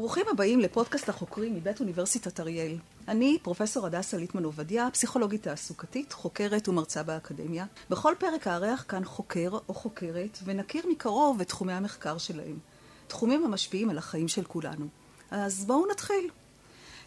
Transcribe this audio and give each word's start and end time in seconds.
ברוכים 0.00 0.26
הבאים 0.30 0.60
לפודקאסט 0.60 1.08
החוקרים 1.08 1.54
מבית 1.54 1.80
אוניברסיטת 1.80 2.40
אריאל. 2.40 2.76
אני 3.08 3.38
פרופסור 3.42 3.86
הדסה 3.86 4.16
ליטמן 4.16 4.44
עובדיה, 4.44 4.88
פסיכולוגית 4.92 5.42
תעסוקתית, 5.42 6.12
חוקרת 6.12 6.68
ומרצה 6.68 7.02
באקדמיה. 7.02 7.66
בכל 7.90 8.14
פרק 8.18 8.46
הארח 8.46 8.84
כאן 8.88 9.04
חוקר 9.04 9.50
או 9.68 9.74
חוקרת 9.74 10.38
ונכיר 10.44 10.82
מקרוב 10.90 11.40
את 11.40 11.48
תחומי 11.48 11.72
המחקר 11.72 12.18
שלהם. 12.18 12.58
תחומים 13.06 13.44
המשפיעים 13.44 13.90
על 13.90 13.98
החיים 13.98 14.28
של 14.28 14.44
כולנו. 14.44 14.86
אז 15.30 15.64
בואו 15.64 15.90
נתחיל. 15.90 16.30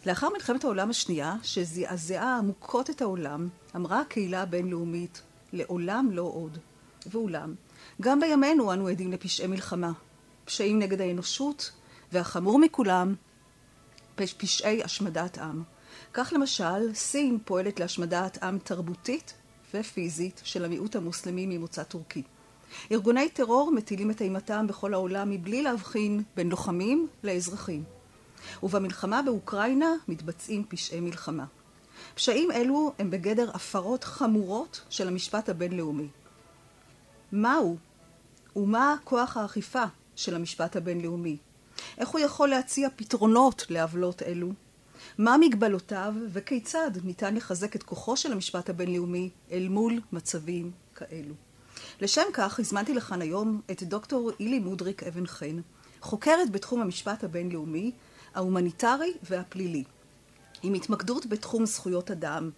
לאחר 0.06 0.28
מלחמת 0.28 0.64
העולם 0.64 0.90
השנייה, 0.90 1.36
שזעזעה 1.42 2.38
עמוקות 2.38 2.90
את 2.90 3.02
העולם, 3.02 3.48
אמרה 3.76 4.00
הקהילה 4.00 4.42
הבינלאומית, 4.42 5.22
לעולם 5.52 6.08
לא 6.12 6.22
עוד. 6.22 6.58
ואולם, 7.06 7.54
גם 8.00 8.20
בימינו 8.20 8.72
אנו 8.72 8.88
עדים 8.88 9.12
לפשעי 9.12 9.46
מלחמה, 9.46 9.92
פשעים 10.44 10.78
נגד 10.78 11.00
האנושות, 11.00 11.70
והחמור 12.12 12.58
מכולם, 12.58 13.14
פשעי 14.16 14.82
השמדת 14.82 15.38
עם. 15.38 15.62
כך 16.12 16.32
למשל, 16.36 16.94
סין 16.94 17.38
פועלת 17.44 17.80
להשמדת 17.80 18.42
עם 18.42 18.58
תרבותית 18.58 19.34
ופיזית 19.74 20.40
של 20.44 20.64
המיעוט 20.64 20.96
המוסלמי 20.96 21.46
ממוצא 21.46 21.82
טורקי. 21.82 22.22
ארגוני 22.92 23.28
טרור 23.28 23.72
מטילים 23.72 24.10
את 24.10 24.22
אימתם 24.22 24.66
בכל 24.66 24.94
העולם 24.94 25.30
מבלי 25.30 25.62
להבחין 25.62 26.22
בין 26.36 26.48
לוחמים 26.48 27.08
לאזרחים. 27.24 27.84
ובמלחמה 28.62 29.22
באוקראינה 29.22 29.92
מתבצעים 30.08 30.64
פשעי 30.68 31.00
מלחמה. 31.00 31.44
פשעים 32.14 32.50
אלו 32.50 32.92
הם 32.98 33.10
בגדר 33.10 33.50
הפרות 33.54 34.04
חמורות 34.04 34.80
של 34.90 35.08
המשפט 35.08 35.48
הבינלאומי. 35.48 36.08
מהו 37.32 37.76
ומה 38.56 38.96
כוח 39.04 39.36
האכיפה 39.36 39.84
של 40.16 40.34
המשפט 40.34 40.76
הבינלאומי? 40.76 41.36
איך 41.98 42.08
הוא 42.08 42.20
יכול 42.20 42.48
להציע 42.48 42.88
פתרונות 42.96 43.66
לעוולות 43.70 44.22
אלו? 44.22 44.48
מה 45.18 45.36
מגבלותיו 45.40 46.14
וכיצד 46.32 46.90
ניתן 47.04 47.34
לחזק 47.34 47.76
את 47.76 47.82
כוחו 47.82 48.16
של 48.16 48.32
המשפט 48.32 48.70
הבינלאומי 48.70 49.30
אל 49.50 49.68
מול 49.68 50.00
מצבים 50.12 50.70
כאלו? 50.94 51.34
לשם 52.00 52.22
כך 52.32 52.60
הזמנתי 52.60 52.94
לכאן 52.94 53.22
היום 53.22 53.60
את 53.70 53.82
דוקטור 53.82 54.30
הילי 54.40 54.58
מודריק 54.58 55.02
אבן 55.02 55.26
חן, 55.26 55.60
חוקרת 56.00 56.50
בתחום 56.50 56.80
המשפט 56.80 57.24
הבינלאומי, 57.24 57.92
ההומניטרי 58.34 59.12
והפלילי. 59.22 59.84
עם 60.62 60.74
התמקדות 60.74 61.26
בתחום 61.26 61.66
זכויות 61.66 62.10
אדם. 62.10 62.50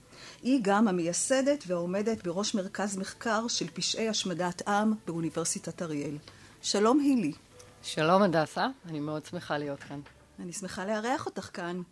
היא 0.43 0.61
גם 0.63 0.89
המייסדת 0.89 1.65
והעומדת 1.67 2.25
בראש 2.25 2.55
מרכז 2.55 2.97
מחקר 2.97 3.49
של 3.49 3.67
פשעי 3.75 4.09
השמדת 4.09 4.69
עם 4.69 4.93
באוניברסיטת 5.07 5.83
אריאל. 5.83 6.17
שלום 6.63 7.01
הילי. 7.01 7.33
שלום 7.83 8.23
הדסה, 8.23 8.67
אני 8.89 9.01
מאוד 9.01 9.25
שמחה 9.25 9.59
להיות 9.59 9.83
כאן. 9.83 10.01
אני 10.39 10.53
שמחה 10.53 10.85
לארח 10.85 11.27
אותך 11.27 11.51
כאן. 11.53 11.83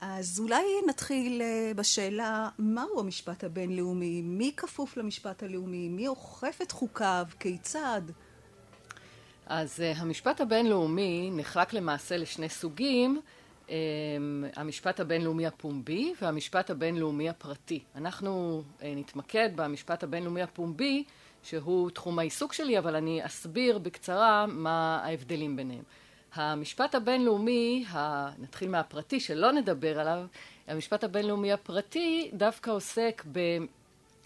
אז 0.00 0.40
אולי 0.40 0.64
נתחיל 0.88 1.42
אה, 1.42 1.72
בשאלה, 1.76 2.48
מהו 2.58 3.00
המשפט 3.00 3.44
הבינלאומי? 3.44 4.22
מי 4.22 4.52
כפוף 4.56 4.96
למשפט 4.96 5.42
הלאומי? 5.42 5.88
מי 5.88 6.08
אוכף 6.08 6.58
את 6.62 6.72
חוקיו? 6.72 7.26
כיצד? 7.40 8.02
אז 9.46 9.80
uh, 9.80 9.98
המשפט 9.98 10.40
הבינלאומי 10.40 11.30
נחלק 11.32 11.72
למעשה 11.72 12.16
לשני 12.16 12.48
סוגים, 12.48 13.20
um, 13.66 13.70
המשפט 14.56 15.00
הבינלאומי 15.00 15.46
הפומבי 15.46 16.14
והמשפט 16.22 16.70
הבינלאומי 16.70 17.28
הפרטי. 17.28 17.84
אנחנו 17.94 18.62
uh, 18.78 18.82
נתמקד 18.96 19.50
במשפט 19.56 20.02
הבינלאומי 20.02 20.42
הפומבי, 20.42 21.04
שהוא 21.44 21.90
תחום 21.90 22.18
העיסוק 22.18 22.52
שלי, 22.52 22.78
אבל 22.78 22.96
אני 22.96 23.26
אסביר 23.26 23.78
בקצרה 23.78 24.46
מה 24.46 25.00
ההבדלים 25.04 25.56
ביניהם. 25.56 25.82
המשפט 26.34 26.94
הבינלאומי. 26.94 27.84
נתחיל 28.38 28.68
מהפרטי 28.68 29.20
שלא 29.20 29.52
נדבר 29.52 30.00
עליו, 30.00 30.26
המשפט 30.68 31.04
הבינלאומי 31.04 31.52
הפרטי 31.52 32.30
דווקא 32.32 32.70
עוסק 32.70 33.24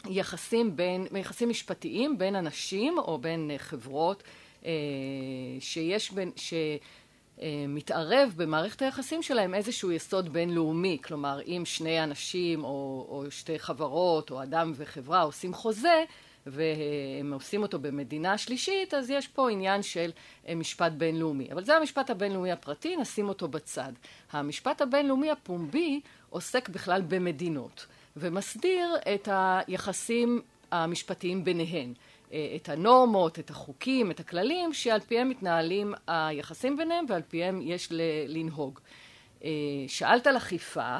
ביחסים 0.05 0.77
בין, 0.77 1.07
ביחסים 1.13 1.49
משפטיים 1.49 2.19
בין 2.19 2.37
אנשים 2.37 2.99
או 2.99 3.19
בין 3.19 3.51
חברות 3.59 4.23
אה, 4.65 4.71
שיש 5.61 6.13
בין, 6.13 6.31
שמתערב 7.39 8.33
במערכת 8.37 8.83
היחסים 8.83 9.23
שלהם 9.23 9.55
איזשהו 9.55 9.93
יסוד 9.93 10.33
בינלאומי, 10.33 10.99
כלומר 11.05 11.41
אם 11.47 11.63
שני 11.65 12.03
אנשים 12.03 12.65
או, 12.65 13.07
או 13.09 13.31
שתי 13.31 13.59
חברות 13.59 14.31
או 14.31 14.43
אדם 14.43 14.73
וחברה 14.77 15.23
עושים 15.23 15.55
חוזה 15.55 16.05
והם 16.51 17.33
עושים 17.33 17.63
אותו 17.63 17.79
במדינה 17.79 18.39
שלישית, 18.39 18.95
אז 18.95 19.11
יש 19.11 19.29
פה 19.29 19.51
עניין 19.51 19.83
של 19.83 20.11
אה, 20.49 20.55
משפט 20.55 20.93
בינלאומי. 20.93 21.53
אבל 21.53 21.65
זה 21.65 21.77
המשפט 21.77 22.11
הבינלאומי 22.11 22.53
הפרטי, 22.53 22.97
נשים 22.97 23.29
אותו 23.29 23.49
בצד. 23.49 23.93
המשפט 24.33 24.81
הבינלאומי 24.81 25.31
הפומבי 25.31 26.01
עוסק 26.31 26.69
בכלל 26.69 27.03
במדינות, 27.09 27.87
ומסדיר 28.17 28.97
את 29.15 29.29
היחסים 29.33 30.43
המשפטיים 30.73 31.45
ביניהן. 31.45 31.93
אה, 32.33 32.53
את 32.57 32.69
הנורמות, 32.69 33.39
את 33.39 33.51
החוקים, 33.51 34.11
את 34.11 34.21
הכללים, 34.21 34.73
שעל 34.73 35.01
פיהם 35.01 35.29
מתנהלים 35.29 35.95
היחסים 36.07 36.77
ביניהם 36.77 37.05
ועל 37.09 37.23
פיהם 37.29 37.61
יש 37.63 37.89
לנהוג. 38.29 38.81
אה, 39.45 39.51
שאלת 39.89 40.27
על 40.27 40.37
אכיפה, 40.37 40.99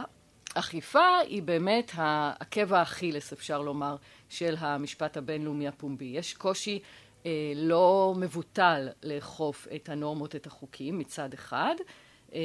אכיפה 0.55 1.19
היא 1.19 1.43
באמת 1.43 1.93
העקב 1.95 2.75
האכילס, 2.75 3.33
אפשר 3.33 3.63
לומר, 3.63 3.97
של 4.29 4.55
המשפט 4.59 5.17
הבינלאומי 5.17 5.69
הפומבי. 5.69 6.05
יש 6.05 6.35
קושי 6.35 6.81
אה, 7.27 7.53
לא 7.57 8.15
מבוטל 8.17 8.89
לאכוף 9.03 9.69
את 9.75 9.89
הנורמות, 9.89 10.37
את 10.37 10.47
החוקים, 10.47 10.99
מצד 10.99 11.33
אחד, 11.35 11.75
אה, 12.35 12.41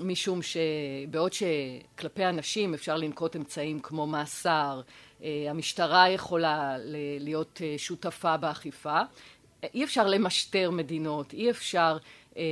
משום 0.00 0.40
שבעוד 0.42 1.32
שכלפי 1.32 2.24
אנשים 2.24 2.74
אפשר 2.74 2.96
לנקוט 2.96 3.36
אמצעים 3.36 3.80
כמו 3.80 4.06
מאסר, 4.06 4.80
אה, 5.22 5.46
המשטרה 5.48 6.08
יכולה 6.08 6.76
להיות 7.18 7.60
אה, 7.64 7.74
שותפה 7.78 8.36
באכיפה, 8.36 9.00
אי 9.74 9.84
אפשר 9.84 10.06
למשטר 10.06 10.70
מדינות, 10.70 11.32
אי 11.32 11.50
אפשר 11.50 11.98
אה, 12.36 12.42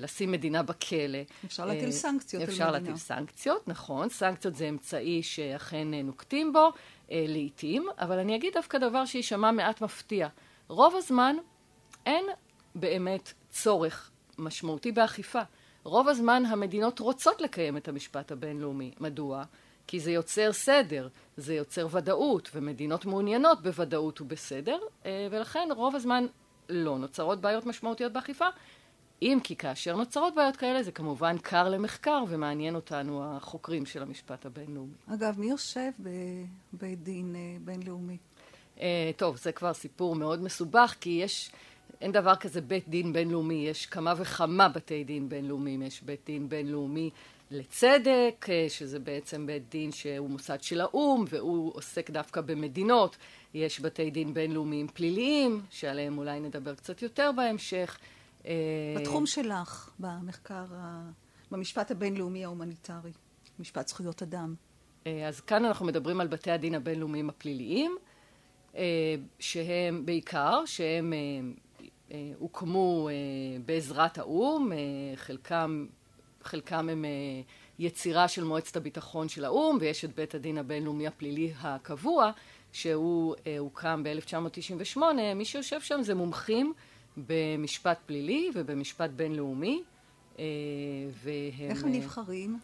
לשים 0.00 0.32
מדינה 0.32 0.62
בכלא. 0.62 1.18
אפשר 1.44 1.66
להטיל 1.66 1.84
אה, 1.84 1.92
סנקציות 1.92 2.42
אפשר 2.42 2.64
על 2.64 2.70
מדינה. 2.70 2.88
להטיל 2.88 2.96
סנקציות, 2.96 3.68
נכון. 3.68 4.08
סנקציות 4.08 4.54
זה 4.54 4.68
אמצעי 4.68 5.22
שאכן 5.22 5.88
נוקטים 5.94 6.52
בו 6.52 6.72
אה, 7.12 7.24
לעתים, 7.28 7.86
אבל 7.98 8.18
אני 8.18 8.36
אגיד 8.36 8.54
דווקא 8.54 8.78
דבר 8.78 9.04
שיישמע 9.04 9.50
מעט 9.50 9.80
מפתיע. 9.80 10.28
רוב 10.68 10.96
הזמן 10.96 11.36
אין 12.06 12.24
באמת 12.74 13.32
צורך 13.50 14.10
משמעותי 14.38 14.92
באכיפה. 14.92 15.40
רוב 15.84 16.08
הזמן 16.08 16.42
המדינות 16.46 16.98
רוצות 16.98 17.40
לקיים 17.40 17.76
את 17.76 17.88
המשפט 17.88 18.32
הבינלאומי. 18.32 18.90
מדוע? 19.00 19.44
כי 19.86 20.00
זה 20.00 20.10
יוצר 20.10 20.52
סדר, 20.52 21.08
זה 21.36 21.54
יוצר 21.54 21.86
ודאות, 21.90 22.50
ומדינות 22.54 23.04
מעוניינות 23.04 23.62
בוודאות 23.62 24.20
ובסדר, 24.20 24.78
אה, 25.06 25.28
ולכן 25.30 25.68
רוב 25.76 25.96
הזמן 25.96 26.26
לא 26.68 26.98
נוצרות 26.98 27.40
בעיות 27.40 27.66
משמעותיות 27.66 28.12
באכיפה, 28.12 28.46
אם 29.22 29.38
כי 29.44 29.56
כאשר 29.56 29.96
נוצרות 29.96 30.34
בעיות 30.34 30.56
כאלה 30.56 30.82
זה 30.82 30.92
כמובן 30.92 31.38
קר 31.38 31.68
למחקר 31.68 32.24
ומעניין 32.28 32.74
אותנו 32.74 33.24
החוקרים 33.24 33.86
של 33.86 34.02
המשפט 34.02 34.46
הבינלאומי. 34.46 34.94
אגב, 35.14 35.38
מי 35.38 35.50
יושב 35.50 35.90
בבית 35.98 37.02
דין 37.02 37.36
אה, 37.36 37.56
בינלאומי? 37.64 38.16
Uh, 38.76 38.80
טוב, 39.16 39.36
זה 39.36 39.52
כבר 39.52 39.74
סיפור 39.74 40.14
מאוד 40.14 40.42
מסובך, 40.42 40.94
כי 41.00 41.10
יש, 41.10 41.50
אין 42.00 42.12
דבר 42.12 42.36
כזה 42.36 42.60
בית 42.60 42.88
דין 42.88 43.12
בינלאומי, 43.12 43.66
יש 43.68 43.86
כמה 43.86 44.14
וכמה 44.16 44.68
בתי 44.68 45.04
דין 45.04 45.28
בינלאומיים. 45.28 45.82
יש 45.82 46.02
בית 46.02 46.20
דין 46.26 46.48
בינלאומי 46.48 47.10
לצדק, 47.50 48.46
אה, 48.48 48.66
שזה 48.68 48.98
בעצם 48.98 49.46
בית 49.46 49.68
דין 49.68 49.92
שהוא 49.92 50.30
מוסד 50.30 50.62
של 50.62 50.80
האו"ם, 50.80 51.24
והוא 51.28 51.72
עוסק 51.74 52.10
דווקא 52.10 52.40
במדינות. 52.40 53.16
יש 53.54 53.80
בתי 53.80 54.10
דין 54.10 54.34
בינלאומיים 54.34 54.88
פליליים, 54.88 55.60
שעליהם 55.70 56.18
אולי 56.18 56.40
נדבר 56.40 56.74
קצת 56.74 57.02
יותר 57.02 57.30
בהמשך. 57.36 57.98
אה, 58.46 58.52
בתחום 59.00 59.26
שלך, 59.26 59.90
במחקר, 59.98 60.64
במשפט 61.50 61.90
הבינלאומי 61.90 62.44
ההומניטרי, 62.44 63.12
משפט 63.58 63.88
זכויות 63.88 64.22
אדם. 64.22 64.54
אה, 65.06 65.28
אז 65.28 65.40
כאן 65.40 65.64
אנחנו 65.64 65.86
מדברים 65.86 66.20
על 66.20 66.26
בתי 66.26 66.50
הדין 66.50 66.74
הבינלאומיים 66.74 67.28
הפליליים, 67.28 67.96
שהם 69.38 70.06
בעיקר, 70.06 70.62
שהם 70.66 71.12
הוקמו 72.38 73.08
בעזרת 73.64 74.18
האו"ם, 74.18 74.70
חלקם 75.16 75.86
חלקם 76.44 76.88
הם 76.88 77.04
אה, 77.04 77.10
יצירה 77.78 78.28
של 78.28 78.44
מועצת 78.44 78.76
הביטחון 78.76 79.28
של 79.28 79.44
האו"ם, 79.44 79.78
ויש 79.80 80.04
את 80.04 80.14
בית 80.14 80.34
הדין 80.34 80.58
הבינלאומי 80.58 81.06
הפלילי 81.06 81.52
הקבוע, 81.60 82.30
שהוא 82.72 83.34
אה, 83.46 83.58
הוקם 83.58 84.02
ב-1998. 84.02 84.98
מי 85.36 85.44
שיושב 85.44 85.80
שם 85.80 86.02
זה 86.02 86.14
מומחים 86.14 86.72
במשפט 87.16 87.98
פלילי 88.06 88.50
ובמשפט 88.54 89.10
בינלאומי. 89.10 89.82
אה, 90.38 90.44
והם... 91.22 91.70
איך 91.70 91.84
הם 91.84 91.92
נבחרים? 91.92 92.58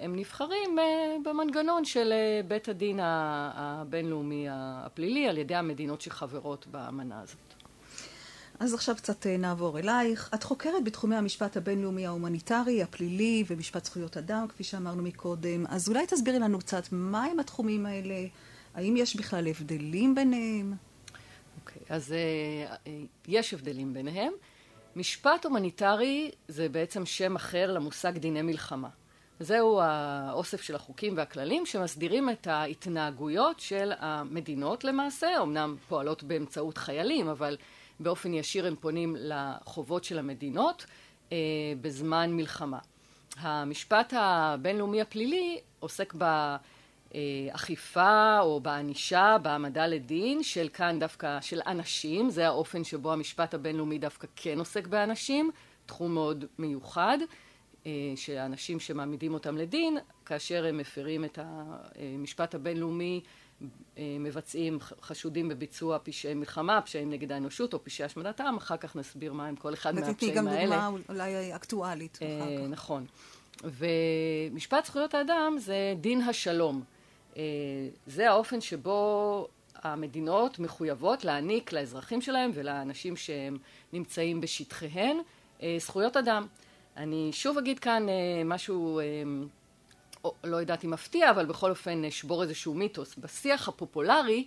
הם 0.00 0.16
נבחרים 0.16 0.78
במנגנון 1.24 1.84
של 1.84 2.12
בית 2.48 2.68
הדין 2.68 3.00
הבינלאומי 3.02 4.46
הפלילי 4.50 5.28
על 5.28 5.38
ידי 5.38 5.54
המדינות 5.54 6.00
שחברות 6.00 6.66
באמנה 6.66 7.20
הזאת. 7.20 7.54
אז 8.60 8.74
עכשיו 8.74 8.96
קצת 8.96 9.26
נעבור 9.26 9.78
אלייך. 9.78 10.30
את 10.34 10.42
חוקרת 10.42 10.84
בתחומי 10.84 11.16
המשפט 11.16 11.56
הבינלאומי 11.56 12.06
ההומניטרי, 12.06 12.82
הפלילי 12.82 13.44
ומשפט 13.46 13.84
זכויות 13.84 14.16
אדם, 14.16 14.46
כפי 14.48 14.64
שאמרנו 14.64 15.02
מקודם. 15.02 15.66
אז 15.66 15.88
אולי 15.88 16.06
תסבירי 16.06 16.38
לנו 16.38 16.58
קצת 16.58 16.88
מהם 16.92 17.40
התחומים 17.40 17.86
האלה, 17.86 18.26
האם 18.74 18.96
יש 18.96 19.16
בכלל 19.16 19.48
הבדלים 19.48 20.14
ביניהם? 20.14 20.74
אז 21.90 22.14
uh, 22.14 22.88
יש 23.28 23.54
הבדלים 23.54 23.94
ביניהם. 23.94 24.32
משפט 24.96 25.44
הומניטרי 25.44 26.30
זה 26.48 26.68
בעצם 26.68 27.06
שם 27.06 27.36
אחר 27.36 27.72
למושג 27.72 28.18
דיני 28.18 28.42
מלחמה. 28.42 28.88
זהו 29.40 29.80
האוסף 29.80 30.62
של 30.62 30.74
החוקים 30.74 31.16
והכללים 31.16 31.66
שמסדירים 31.66 32.30
את 32.30 32.46
ההתנהגויות 32.46 33.60
של 33.60 33.92
המדינות 33.98 34.84
למעשה, 34.84 35.42
אמנם 35.42 35.76
פועלות 35.88 36.22
באמצעות 36.22 36.78
חיילים, 36.78 37.28
אבל 37.28 37.56
באופן 38.00 38.34
ישיר 38.34 38.66
הם 38.66 38.76
פונים 38.76 39.16
לחובות 39.18 40.04
של 40.04 40.18
המדינות 40.18 40.86
אה, 41.32 41.38
בזמן 41.80 42.32
מלחמה. 42.32 42.78
המשפט 43.36 44.14
הבינלאומי 44.16 45.00
הפלילי 45.00 45.60
עוסק 45.80 46.14
באכיפה 47.14 48.40
או 48.40 48.60
בענישה, 48.60 49.36
בהעמדה 49.42 49.86
לדין 49.86 50.42
של 50.42 50.68
כאן 50.72 50.98
דווקא 51.00 51.40
של 51.40 51.60
אנשים, 51.66 52.30
זה 52.30 52.46
האופן 52.46 52.84
שבו 52.84 53.12
המשפט 53.12 53.54
הבינלאומי 53.54 53.98
דווקא 53.98 54.26
כן 54.36 54.58
עוסק 54.58 54.86
באנשים, 54.86 55.50
תחום 55.86 56.14
מאוד 56.14 56.44
מיוחד. 56.58 57.18
אה, 57.86 57.92
שאנשים 58.16 58.80
שמעמידים 58.80 59.34
אותם 59.34 59.56
לדין, 59.56 59.98
כאשר 60.26 60.66
הם 60.66 60.78
מפרים 60.78 61.24
את 61.24 61.38
המשפט 61.42 62.54
הבינלאומי, 62.54 63.20
אה, 63.98 64.16
מבצעים 64.20 64.78
חשודים 65.02 65.48
בביצוע 65.48 65.98
פשעי 66.02 66.34
מלחמה, 66.34 66.80
פשעים 66.80 67.10
נגד 67.10 67.32
האנושות 67.32 67.74
או 67.74 67.84
פשעי 67.84 68.04
השמדת 68.04 68.40
העם, 68.40 68.56
אחר 68.56 68.76
כך 68.76 68.96
נסביר 68.96 69.32
מהם 69.32 69.56
כל 69.56 69.74
אחד 69.74 69.94
מהפשעים 69.94 70.48
האלה. 70.48 70.50
ותתני 70.50 70.76
גם 70.76 70.96
דוגמה 70.96 71.00
אולי 71.08 71.56
אקטואלית. 71.56 72.18
נכון. 72.68 73.06
ומשפט 73.64 74.84
זכויות 74.84 75.14
האדם 75.14 75.56
זה 75.58 75.94
דין 76.00 76.20
השלום. 76.20 76.82
אה, 77.36 77.42
זה 78.06 78.30
האופן 78.30 78.60
שבו 78.60 79.48
המדינות 79.74 80.58
מחויבות 80.58 81.24
להעניק 81.24 81.72
לאזרחים 81.72 82.20
שלהם 82.20 82.50
ולאנשים 82.54 83.16
שהם 83.16 83.58
נמצאים 83.92 84.40
בשטחיהן 84.40 85.16
זכויות 85.78 86.16
אדם. 86.16 86.46
אני 86.96 87.28
שוב 87.32 87.58
אגיד 87.58 87.78
כאן 87.78 88.08
אה, 88.08 88.14
משהו, 88.44 89.00
אה, 89.00 89.04
לא 90.44 90.56
יודעת 90.56 90.84
אם 90.84 90.90
מפתיע, 90.90 91.30
אבל 91.30 91.46
בכל 91.46 91.70
אופן 91.70 92.04
אשבור 92.04 92.42
איזשהו 92.42 92.74
מיתוס. 92.74 93.16
בשיח 93.18 93.68
הפופולרי 93.68 94.46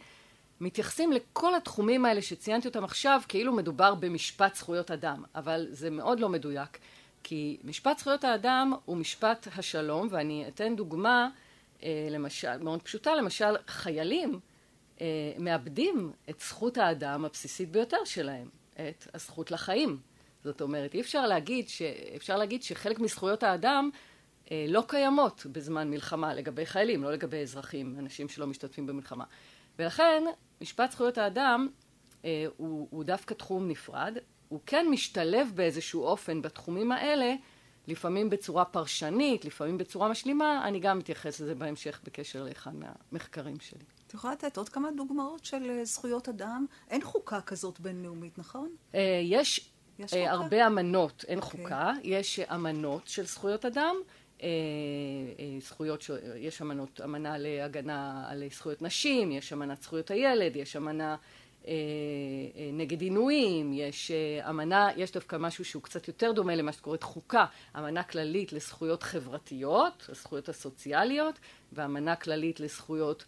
מתייחסים 0.62 1.12
לכל 1.12 1.56
התחומים 1.56 2.06
האלה 2.06 2.22
שציינתי 2.22 2.68
אותם 2.68 2.84
עכשיו 2.84 3.22
כאילו 3.28 3.54
מדובר 3.54 3.96
במשפט 3.96 4.56
זכויות 4.56 4.92
אדם, 4.92 5.24
אבל 5.36 5.68
זה 5.70 5.90
מאוד 5.90 6.20
לא 6.20 6.30
מדויק, 6.30 6.78
כי 7.24 7.58
משפט 7.64 8.00
זכויות 8.00 8.24
האדם 8.24 8.74
הוא 8.86 8.98
משפט 8.98 9.48
השלום, 9.58 10.08
ואני 10.12 10.46
אתן 10.48 10.76
דוגמה 10.76 11.24
אה, 11.24 11.43
למשל, 12.10 12.58
מאוד 12.58 12.82
פשוטה, 12.82 13.16
למשל 13.16 13.56
חיילים 13.68 14.40
מאבדים 15.40 16.12
את 16.30 16.40
זכות 16.40 16.78
האדם 16.78 17.26
הבסיסית 17.26 17.72
ביותר 17.72 18.06
שלהם, 18.06 18.50
את 18.74 19.08
הזכות 19.14 19.52
לחיים. 19.52 20.00
זאת 20.44 20.62
אומרת, 20.62 20.94
אי 20.94 21.02
אפשר 21.02 21.28
להגיד, 21.28 21.70
ש... 21.70 21.82
אפשר 22.16 22.38
להגיד 22.38 22.64
שחלק 22.64 23.00
מזכויות 23.00 23.44
האדם 23.44 23.90
אה, 24.52 24.66
לא 24.70 24.84
קיימות 24.88 25.46
בזמן 25.52 25.90
מלחמה 25.90 26.34
לגבי 26.34 26.66
חיילים, 26.66 27.04
לא 27.04 27.12
לגבי 27.12 27.38
אזרחים, 27.38 27.96
אנשים 28.00 28.30
שלא 28.30 28.48
משתתפים 28.48 28.88
במלחמה. 28.88 29.24
ולכן, 29.80 30.24
משפט 30.62 30.92
זכויות 30.92 31.18
האדם 31.18 31.68
אה, 32.26 32.46
הוא, 32.58 32.88
הוא 32.92 33.04
דווקא 33.04 33.34
תחום 33.34 33.68
נפרד, 33.68 34.18
הוא 34.50 34.60
כן 34.66 34.88
משתלב 34.92 35.52
באיזשהו 35.56 36.04
אופן 36.04 36.42
בתחומים 36.42 36.92
האלה, 36.92 37.36
לפעמים 37.88 38.30
בצורה 38.30 38.66
פרשנית, 38.66 39.46
לפעמים 39.46 39.78
בצורה 39.78 40.10
משלימה, 40.10 40.68
אני 40.68 40.80
גם 40.80 41.00
אתייחס 41.00 41.40
לזה 41.40 41.56
בהמשך 41.56 42.02
בקשר 42.04 42.44
לאחד 42.44 42.72
מהמחקרים 42.76 43.60
שלי. 43.60 43.84
את 44.08 44.14
יכולה 44.14 44.34
לתת 44.34 44.58
עוד 44.58 44.70
כמה 44.70 44.90
דוגמאות 44.98 45.46
של 45.46 45.70
אה, 45.70 45.86
זכויות 45.86 46.30
אדם? 46.30 46.66
אין 46.90 47.02
חוקה 47.04 47.42
כזאת 47.42 47.80
בינלאומית, 47.80 48.38
נכון? 48.38 48.70
אה, 48.96 49.20
יש 49.24 49.70
יש 50.00 50.14
אה, 50.14 50.32
הרבה 50.32 50.68
אמנות, 50.68 51.26
אין 51.28 51.40
okay. 51.40 51.42
אוקיי. 51.42 51.64
חוקה, 51.64 51.92
יש 52.04 52.40
אמנות 52.40 53.08
של 53.08 53.26
זכויות 53.26 53.66
אדם, 53.66 53.96
זכויות, 55.60 56.04
יש 56.36 56.62
אמנות, 56.62 57.02
אמנה 57.04 57.38
להגנה 57.38 58.26
על 58.28 58.44
זכויות 58.52 58.82
נשים, 58.82 59.32
יש 59.32 59.54
אמנת 59.54 59.82
זכויות 59.82 60.12
הילד, 60.12 60.56
יש 60.56 60.76
אמנה 60.76 61.16
נגד 62.74 63.02
עינויים, 63.02 63.74
יש 63.74 64.12
אמנה, 64.50 64.90
יש 64.98 65.12
דווקא 65.12 65.36
משהו 65.36 65.66
שהוא 65.66 65.84
קצת 65.84 66.08
יותר 66.08 66.32
דומה 66.32 66.56
למה 66.56 66.72
שקוראת 66.72 67.04
חוקה, 67.04 67.46
אמנה 67.78 68.04
כללית 68.04 68.54
לזכויות 68.54 69.04
חברתיות, 69.04 70.06
הזכויות 70.10 70.50
הסוציאליות, 70.50 71.40
ואמנה 71.74 72.16
כללית 72.16 72.60
לזכויות, 72.60 73.26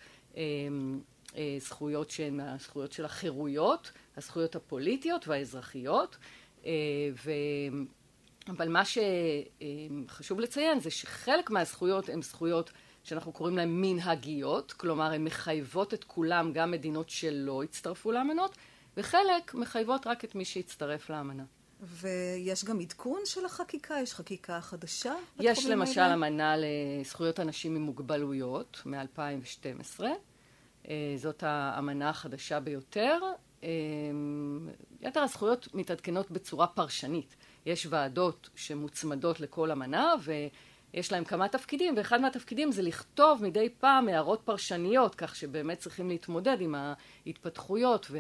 זכויות 1.58 2.10
שהן 2.10 2.40
הזכויות 2.40 2.92
של 2.92 3.06
החירויות, 3.06 3.92
הזכויות 4.18 4.56
הפוליטיות 4.56 5.28
והאזרחיות. 5.28 6.18
ו... 7.26 7.32
אבל 8.50 8.70
מה 8.70 8.82
שחשוב 8.86 10.40
לציין 10.40 10.80
זה 10.80 10.92
שחלק 10.92 11.50
מהזכויות 11.50 12.10
הן 12.10 12.22
זכויות 12.22 12.72
שאנחנו 13.06 13.32
קוראים 13.32 13.58
להן 13.58 13.70
מנהגיות, 13.72 14.74
כלומר 14.74 15.12
הן 15.12 15.24
מחייבות 15.24 15.94
את 15.94 16.04
כולם, 16.04 16.54
גם 16.54 16.72
מדינות 16.72 17.10
שלא 17.10 17.64
הצטרפו 17.64 18.12
לאמנות, 18.12 18.58
וחלק 18.98 19.54
מחייבות 19.54 20.08
רק 20.08 20.26
את 20.26 20.36
מי 20.36 20.46
שהצטרף 20.46 21.10
לאמנה. 21.10 21.44
ויש 21.82 22.66
גם 22.66 22.80
עדכון 22.80 23.22
של 23.26 23.46
החקיקה? 23.46 23.96
יש 24.04 24.14
חקיקה 24.14 24.62
חדשה? 24.62 25.14
יש 25.40 25.66
למשל 25.66 26.00
האלה? 26.00 26.14
אמנה 26.14 26.56
לזכויות 26.58 27.40
אנשים 27.40 27.76
עם 27.76 27.82
מוגבלויות 27.82 28.82
מ-2012. 28.86 30.04
אה, 30.88 31.14
זאת 31.18 31.44
האמנה 31.48 32.10
החדשה 32.10 32.60
ביותר. 32.60 33.20
אמ, 33.64 34.70
יתר 35.02 35.20
הזכויות 35.20 35.68
מתעדכנות 35.74 36.32
בצורה 36.32 36.68
פרשנית. 36.68 37.36
יש 37.66 37.88
ועדות 37.90 38.50
שמוצמדות 38.56 39.40
לכל 39.40 39.72
אמנה 39.72 40.14
ויש 40.96 41.12
להם 41.12 41.24
כמה 41.24 41.48
תפקידים 41.48 41.98
ואחד 41.98 42.22
מהתפקידים 42.22 42.72
זה 42.72 42.82
לכתוב 42.82 43.44
מדי 43.44 43.70
פעם 43.80 44.08
הערות 44.08 44.42
פרשניות 44.46 45.16
כך 45.16 45.36
שבאמת 45.36 45.80
צריכים 45.80 46.10
להתמודד 46.10 46.58
עם 46.60 46.76
ההתפתחויות 47.26 48.12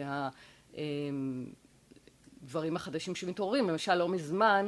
והדברים 2.41 2.71
אמ, 2.71 2.75
החדשים 2.75 3.15
שמתעוררים. 3.15 3.69
למשל 3.69 3.95
לא 3.95 4.09
מזמן 4.09 4.67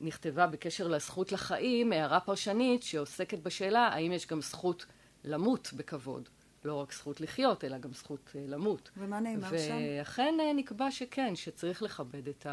נכתבה 0.00 0.46
בקשר 0.46 0.88
לזכות 0.88 1.32
לחיים 1.32 1.92
הערה 1.92 2.20
פרשנית 2.20 2.82
שעוסקת 2.82 3.38
בשאלה 3.38 3.88
האם 3.88 4.12
יש 4.12 4.26
גם 4.26 4.40
זכות 4.40 4.86
למות 5.24 5.70
בכבוד. 5.76 6.28
לא 6.64 6.74
רק 6.74 6.92
זכות 6.92 7.20
לחיות, 7.20 7.64
אלא 7.64 7.78
גם 7.78 7.92
זכות 7.92 8.30
uh, 8.32 8.38
למות. 8.48 8.90
ומה 8.96 9.20
נאמר 9.20 9.48
שם? 9.48 9.76
ואכן 9.98 10.34
uh, 10.38 10.56
נקבע 10.56 10.90
שכן, 10.90 11.36
שצריך 11.36 11.82
לכבד 11.82 12.28
את 12.28 12.46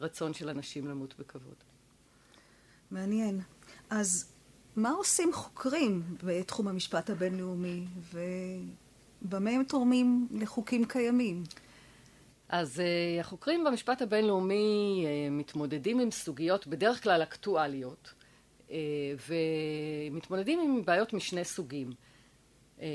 הרצון 0.00 0.34
של 0.34 0.48
אנשים 0.48 0.86
למות 0.86 1.14
בכבוד. 1.18 1.54
מעניין. 2.90 3.40
אז 3.90 4.37
מה 4.78 4.90
עושים 4.90 5.32
חוקרים 5.32 6.02
בתחום 6.24 6.68
המשפט 6.68 7.10
הבינלאומי, 7.10 7.84
ובמה 9.22 9.50
הם 9.50 9.64
תורמים 9.64 10.28
לחוקים 10.30 10.84
קיימים? 10.84 11.42
אז 12.48 12.78
uh, 12.78 13.20
החוקרים 13.20 13.64
במשפט 13.64 14.02
הבינלאומי 14.02 15.04
uh, 15.04 15.32
מתמודדים 15.32 16.00
עם 16.00 16.10
סוגיות 16.10 16.66
בדרך 16.66 17.02
כלל 17.02 17.22
אקטואליות, 17.22 18.12
uh, 18.68 18.72
ומתמודדים 19.28 20.60
עם 20.60 20.84
בעיות 20.84 21.12
משני 21.12 21.44
סוגים. 21.44 21.90
אה, 22.80 22.86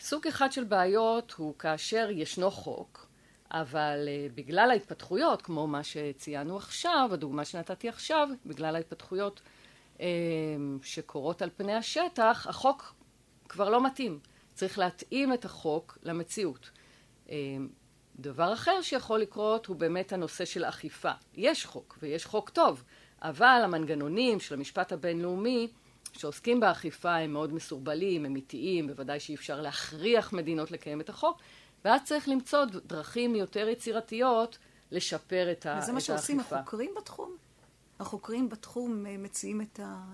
סוג 0.00 0.26
אחד 0.26 0.52
של 0.52 0.64
בעיות 0.64 1.32
הוא 1.32 1.54
כאשר 1.58 2.08
ישנו 2.10 2.50
חוק, 2.50 3.08
אבל 3.50 4.08
אה, 4.08 4.26
בגלל 4.34 4.70
ההתפתחויות, 4.70 5.42
כמו 5.42 5.66
מה 5.66 5.82
שציינו 5.82 6.56
עכשיו, 6.56 7.08
הדוגמה 7.12 7.44
שנתתי 7.44 7.88
עכשיו, 7.88 8.28
בגלל 8.46 8.76
ההתפתחויות 8.76 9.40
שקורות 10.82 11.42
על 11.42 11.50
פני 11.56 11.74
השטח, 11.74 12.46
החוק 12.48 12.94
כבר 13.48 13.68
לא 13.68 13.86
מתאים. 13.86 14.18
צריך 14.54 14.78
להתאים 14.78 15.32
את 15.32 15.44
החוק 15.44 15.98
למציאות. 16.02 16.70
דבר 18.16 18.52
אחר 18.52 18.82
שיכול 18.82 19.20
לקרות 19.20 19.66
הוא 19.66 19.76
באמת 19.76 20.12
הנושא 20.12 20.44
של 20.44 20.64
אכיפה. 20.64 21.10
יש 21.34 21.66
חוק, 21.66 21.98
ויש 22.02 22.26
חוק 22.26 22.50
טוב, 22.50 22.84
אבל 23.22 23.60
המנגנונים 23.64 24.40
של 24.40 24.54
המשפט 24.54 24.92
הבינלאומי 24.92 25.68
שעוסקים 26.12 26.60
באכיפה 26.60 27.16
הם 27.16 27.32
מאוד 27.32 27.54
מסורבלים, 27.54 28.24
הם 28.24 28.36
איטיים, 28.36 28.86
בוודאי 28.86 29.20
שאי 29.20 29.34
אפשר 29.34 29.60
להכריח 29.60 30.32
מדינות 30.32 30.70
לקיים 30.70 31.00
את 31.00 31.08
החוק, 31.08 31.40
ואז 31.84 32.00
צריך 32.04 32.28
למצוא 32.28 32.64
דרכים 32.64 33.34
יותר 33.34 33.68
יצירתיות 33.68 34.58
לשפר 34.90 35.52
את, 35.52 35.66
האכיפה. 35.66 35.82
וזה 35.84 35.92
מה 35.92 36.00
שעושים 36.00 36.40
החוקרים 36.40 36.90
בתחום? 36.96 37.36
החוקרים 38.00 38.48
בתחום 38.48 39.06
אה, 39.06 39.16
מציעים 39.18 39.60
את 39.60 39.80
ה... 39.80 40.04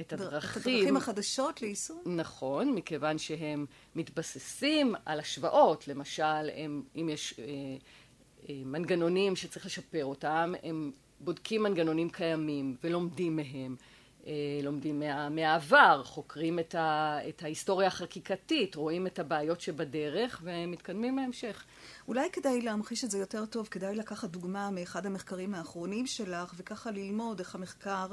את 0.00 0.12
הדרכים, 0.12 0.62
את 0.62 0.66
הדרכים 0.66 0.96
החדשות 0.96 1.62
ליישום? 1.62 2.02
נכון, 2.06 2.72
מכיוון 2.74 3.18
שהם 3.18 3.66
מתבססים 3.94 4.94
על 5.04 5.20
השוואות, 5.20 5.88
למשל, 5.88 6.50
הם, 6.54 6.82
אם 6.96 7.08
יש 7.08 7.34
אה, 7.38 8.54
מנגנונים 8.64 9.36
שצריך 9.36 9.66
לשפר 9.66 10.04
אותם, 10.04 10.52
הם 10.62 10.92
בודקים 11.20 11.62
מנגנונים 11.62 12.10
קיימים 12.10 12.76
ולומדים 12.84 13.36
מהם. 13.36 13.76
לומדים 14.62 14.98
מה, 14.98 15.28
מהעבר, 15.28 16.02
חוקרים 16.04 16.58
את, 16.58 16.74
ה, 16.74 17.18
את 17.28 17.42
ההיסטוריה 17.42 17.88
החקיקתית, 17.88 18.74
רואים 18.74 19.06
את 19.06 19.18
הבעיות 19.18 19.60
שבדרך 19.60 20.40
ומתקדמים 20.42 21.16
להמשך. 21.16 21.64
אולי 22.08 22.30
כדאי 22.32 22.60
להמחיש 22.60 23.04
את 23.04 23.10
זה 23.10 23.18
יותר 23.18 23.46
טוב, 23.46 23.68
כדאי 23.70 23.94
לקחת 23.96 24.30
דוגמה 24.30 24.70
מאחד 24.70 25.06
המחקרים 25.06 25.54
האחרונים 25.54 26.06
שלך 26.06 26.54
וככה 26.56 26.90
ללמוד 26.90 27.38
איך 27.38 27.54
המחקר 27.54 28.06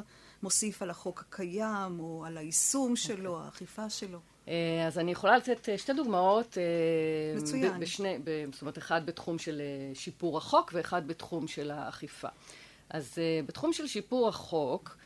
מוסיף 0.43 0.81
על 0.81 0.89
החוק 0.89 1.19
הקיים 1.27 1.99
או 1.99 2.23
על 2.25 2.37
היישום 2.37 2.95
שלו, 2.95 3.39
okay. 3.39 3.45
האכיפה 3.45 3.89
שלו. 3.89 4.19
אה, 4.47 4.87
אז 4.87 4.99
אני 4.99 5.11
יכולה 5.11 5.37
לתת 5.37 5.69
אה, 5.69 5.77
שתי 5.77 5.93
דוגמאות. 5.93 6.57
אה, 6.57 7.41
מצוין. 7.41 7.79
בשני, 7.79 8.17
זאת 8.51 8.61
אומרת, 8.61 8.77
אחד 8.77 9.05
בתחום 9.05 9.39
של 9.39 9.61
שיפור 9.93 10.37
החוק 10.37 10.71
ואחד 10.73 11.07
בתחום 11.07 11.47
של 11.47 11.71
האכיפה. 11.71 12.27
אז 12.89 13.17
בתחום 13.45 13.73
של 13.73 13.87
שיפור 13.87 14.27
החוק, 14.27 14.97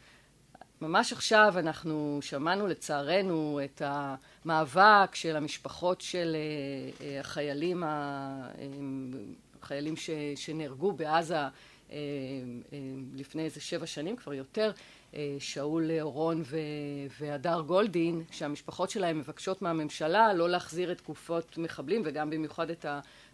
ממש 0.88 1.13
עכשיו 1.13 1.54
אנחנו 1.58 2.20
שמענו 2.22 2.68
לצערנו 2.68 3.60
את 3.63 3.82
המאבק 3.86 5.15
של 5.15 5.36
המשפחות 5.36 6.01
של 6.01 6.36
החיילים, 7.20 7.84
החיילים 9.62 9.96
שנהרגו 10.36 10.92
בעזה 10.92 11.38
לפני 13.15 13.46
איזה 13.46 13.62
שבע 13.62 13.86
שנים, 13.86 14.15
כבר 14.15 14.34
יותר, 14.34 14.72
אה, 15.15 15.36
שאול 15.39 15.92
אורון 16.01 16.44
והדר 17.20 17.62
גולדין, 17.62 18.24
שהמשפחות 18.32 18.89
שלהם 18.89 19.20
מבקשות 19.20 19.62
מהממשלה 19.62 20.34
לא 20.34 20.50
להחזיר 20.50 20.92
את 20.92 21.01
גופות 21.01 21.58
מחבלים 21.58 22.01
וגם 22.06 22.30
במיוחד 22.30 22.70
את 22.70 22.86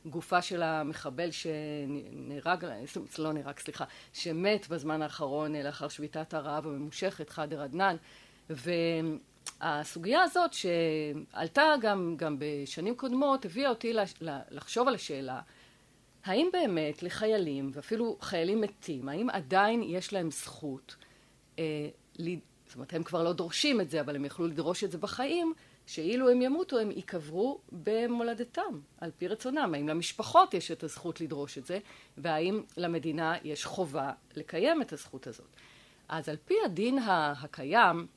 הגופה 0.05 0.41
של 0.41 0.63
המחבל 0.63 1.29
שנהרג, 1.31 2.65
לא 3.19 3.33
נהרג, 3.33 3.59
סליחה, 3.59 3.85
שמת 4.13 4.67
בזמן 4.67 5.01
האחרון 5.01 5.55
אה, 5.55 5.63
לאחר 5.63 5.87
שביתת 5.87 6.33
הרעב 6.33 6.67
הממושכת, 6.67 7.29
חאדר 7.29 7.61
עדנאן. 7.61 7.95
והסוגיה 8.49 10.21
הזאת 10.21 10.53
שעלתה 10.53 11.73
גם, 11.81 12.15
גם 12.17 12.35
בשנים 12.39 12.95
קודמות 12.95 13.45
הביאה 13.45 13.69
אותי 13.69 13.93
לחשוב 14.51 14.87
על 14.87 14.95
השאלה 14.95 15.41
האם 16.25 16.49
באמת 16.53 17.03
לחיילים 17.03 17.71
ואפילו 17.73 18.17
חיילים 18.21 18.61
מתים, 18.61 19.09
האם 19.09 19.29
עדיין 19.29 19.83
יש 19.83 20.13
להם 20.13 20.31
זכות 20.31 20.95
אה, 21.59 21.89
זאת 22.71 22.75
אומרת, 22.75 22.93
הם 22.93 23.03
כבר 23.03 23.23
לא 23.23 23.33
דורשים 23.33 23.81
את 23.81 23.89
זה, 23.89 24.01
אבל 24.01 24.15
הם 24.15 24.25
יכלו 24.25 24.47
לדרוש 24.47 24.83
את 24.83 24.91
זה 24.91 24.97
בחיים, 24.97 25.53
שאילו 25.85 26.29
הם 26.29 26.41
ימותו, 26.41 26.79
הם 26.79 26.91
ייקברו 26.91 27.59
במולדתם, 27.71 28.79
על 28.97 29.11
פי 29.17 29.27
רצונם. 29.27 29.71
האם 29.73 29.87
למשפחות 29.87 30.53
יש 30.53 30.71
את 30.71 30.83
הזכות 30.83 31.21
לדרוש 31.21 31.57
את 31.57 31.65
זה, 31.65 31.79
והאם 32.17 32.61
למדינה 32.77 33.35
יש 33.43 33.65
חובה 33.65 34.11
לקיים 34.35 34.81
את 34.81 34.93
הזכות 34.93 35.27
הזאת. 35.27 35.47
אז 36.09 36.29
על 36.29 36.37
פי 36.45 36.53
הדין 36.65 36.99
הקיים, 37.07 38.07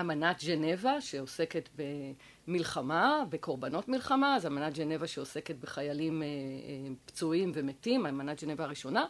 אמנת 0.00 0.44
ג'נבה 0.44 1.00
שעוסקת 1.00 1.68
במלחמה, 1.76 3.24
בקורבנות 3.28 3.88
מלחמה, 3.88 4.36
אז 4.36 4.46
אמנת 4.46 4.78
ג'נבה 4.78 5.06
שעוסקת 5.06 5.56
בחיילים 5.56 6.22
אה, 6.22 6.26
אה, 6.26 6.94
פצועים 7.04 7.52
ומתים, 7.54 8.06
אמנת 8.06 8.44
ג'נבה 8.44 8.64
הראשונה, 8.64 9.06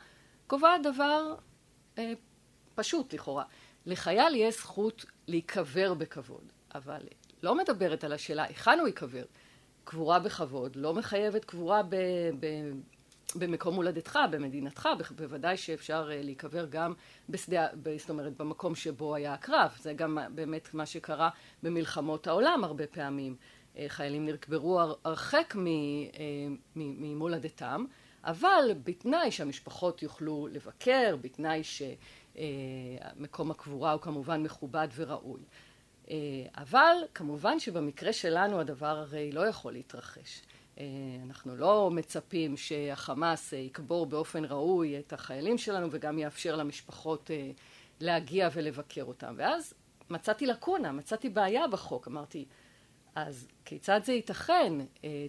קובעת 0.47 0.83
דבר 0.83 1.35
פשוט 2.75 3.15
לכאורה. 3.15 3.45
לחייל 3.87 4.35
יש 4.35 4.55
זכות 4.55 5.05
להיקבר 5.29 5.95
בכבוד, 5.95 6.53
אבל 6.75 7.01
לא 7.43 7.55
מדברת 7.55 8.05
על 8.05 8.13
השאלה 8.13 8.45
היכן 8.45 8.79
הוא 8.79 8.87
ייקבר. 8.87 9.25
קבורה 9.85 10.19
בכבוד 10.19 10.77
לא 10.77 10.95
מחייבת 10.95 11.45
קבורה 11.45 11.83
ב, 11.83 11.97
ב, 12.41 12.47
במקום 13.35 13.75
הולדתך, 13.75 14.19
במדינתך, 14.31 14.89
בוודאי 15.17 15.57
שאפשר 15.57 16.09
אה, 16.13 16.23
להיקבר 16.23 16.67
גם 16.67 16.93
בשדה, 17.29 17.67
זאת 17.99 18.11
אומרת 18.11 18.37
במקום 18.37 18.75
שבו 18.75 19.15
היה 19.15 19.35
הקרב, 19.35 19.71
זה 19.81 19.93
גם 19.93 20.19
באמת 20.35 20.75
מה 20.75 20.87
שקרה 20.87 21.31
במלחמות 21.63 22.27
העולם 22.27 22.65
הרבה 22.65 22.87
פעמים. 22.87 23.37
אה, 23.79 23.85
חיילים 23.89 24.27
נקברו 24.27 24.81
הרחק 25.05 25.55
אה, 25.57 25.63
ממולדתם, 26.77 27.85
אבל 28.25 28.71
בתנאי 28.85 29.31
שהמשפחות 29.31 30.03
יוכלו 30.03 30.49
לבקר, 30.51 31.17
בתנאי 31.21 31.65
ש... 31.65 31.83
אה, 32.39 32.45
מקום 33.17 33.51
הקבורה 33.51 33.93
הוא 33.93 34.01
כמובן 34.01 34.43
מכובד 34.43 34.89
וראוי. 34.97 35.41
אה, 36.11 36.17
אבל 36.57 36.97
כמובן 37.15 37.61
שבמקרה 37.61 38.13
שלנו 38.13 38.61
הדבר 38.61 38.87
הרי 38.99 39.33
לא 39.33 39.47
יכול 39.47 39.73
להתרחש. 39.73 40.43
אה, 40.79 40.85
אנחנו 41.27 41.57
לא 41.57 41.91
מצפים 41.93 42.57
שהחמאס 42.57 43.53
יקבור 43.53 44.07
באופן 44.07 44.45
ראוי 44.45 44.99
את 44.99 45.13
החיילים 45.13 45.59
שלנו 45.59 45.89
וגם 45.91 46.19
יאפשר 46.19 46.57
למשפחות 46.57 47.31
להגיע 48.01 48.49
ולבקר 48.53 49.05
אותם. 49.05 49.35
ואז 49.37 49.75
מצאתי 50.11 50.47
לקונה, 50.47 50.93
מצאתי 50.93 51.29
בעיה 51.29 51.69
בחוק. 51.69 52.09
אמרתי, 52.09 52.45
אז 53.15 53.49
כיצד 53.65 54.01
זה 54.05 54.13
ייתכן? 54.13 54.73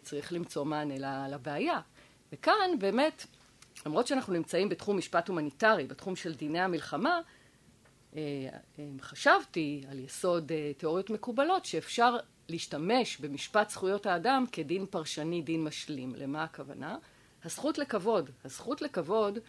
צריך 0.04 0.34
למצוא 0.34 0.66
מענה 0.66 1.28
לבעיה. 1.28 1.82
וכאן 2.32 2.80
באמת 2.80 3.26
למרות 3.86 4.08
שאנחנו 4.08 4.34
נמצאים 4.34 4.70
בתחום 4.70 4.98
משפט 4.98 5.28
הומניטרי, 5.28 5.86
בתחום 5.86 6.16
של 6.16 6.34
דיני 6.34 6.60
המלחמה, 6.60 7.10
אה, 7.10 7.18
אה, 7.18 7.22
חשבתי 9.02 9.84
על 9.90 10.00
יסוד 10.00 10.52
אה, 10.52 10.72
תיאוריות 10.78 11.10
מקובלות 11.10 11.66
שאפשר 11.66 12.18
להשתמש 12.50 13.18
במשפט 13.18 13.70
זכויות 13.70 14.06
האדם 14.06 14.46
כדין 14.52 14.86
פרשני, 14.86 15.42
דין 15.42 15.64
משלים. 15.64 16.16
למה 16.16 16.44
הכוונה? 16.44 16.98
הזכות 17.44 17.78
לכבוד. 17.78 18.30
הזכות 18.46 18.82
לכבוד 18.82 19.40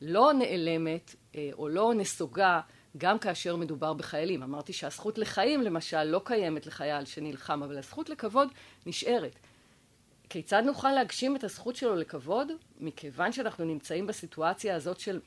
לא 0.00 0.32
נעלמת 0.32 1.14
או 1.52 1.68
לא 1.68 1.94
נסוגה 1.94 2.60
גם 2.98 3.18
כאשר 3.18 3.56
מדובר 3.56 3.92
בחיילים. 3.92 4.42
אמרתי 4.42 4.72
שהזכות 4.72 5.18
לחיים 5.18 5.62
למשל 5.62 6.04
לא 6.04 6.20
קיימת 6.24 6.66
לחייל 6.66 7.04
שנלחם, 7.04 7.62
אבל 7.62 7.78
הזכות 7.78 8.08
לכבוד 8.08 8.48
נשארת. 8.86 9.38
כיצד 10.28 10.62
נוכל 10.66 10.90
להגשים 10.90 11.36
את 11.36 11.44
הזכות 11.44 11.76
שלו 11.76 11.96
לכבוד? 11.96 12.52
מכיוון 12.80 13.32
שאנחנו 13.32 13.64
נמצאים 13.64 14.06
בסיטואציה 14.06 14.76
הזאת 14.76 15.00
של 15.00 15.20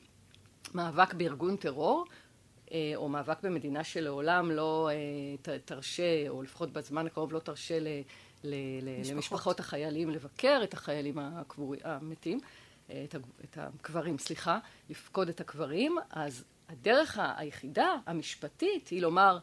מאבק 0.74 1.14
בארגון 1.14 1.56
טרור, 1.56 2.04
אה, 2.04 2.12
או 2.96 3.08
מאבק 3.08 3.42
במדינה 3.42 3.84
שלעולם 3.84 4.50
לא 4.50 4.90
אה, 4.92 5.58
תרשה, 5.64 6.28
או 6.28 6.42
לפחות 6.42 6.72
בזמן 6.72 7.06
הקרוב 7.06 7.32
לא 7.32 7.38
תרשה 7.38 7.80
ל, 7.80 7.88
ל, 8.44 8.54
ל, 8.82 9.10
למשפחות 9.10 9.60
החיילים 9.60 10.10
לבקר 10.10 10.60
את 10.64 10.74
החיילים 10.74 11.18
הקבורים, 11.18 11.80
המתים, 11.84 12.40
אה, 12.90 13.04
את, 13.04 13.14
את 13.44 13.58
הקברים, 13.60 14.18
סליחה, 14.18 14.58
לפקוד 14.90 15.28
את 15.28 15.40
הקברים, 15.40 15.96
אז 16.10 16.44
הדרך 16.68 17.18
היחידה, 17.36 17.94
המשפטית, 18.06 18.88
היא 18.88 19.02
לומר, 19.02 19.38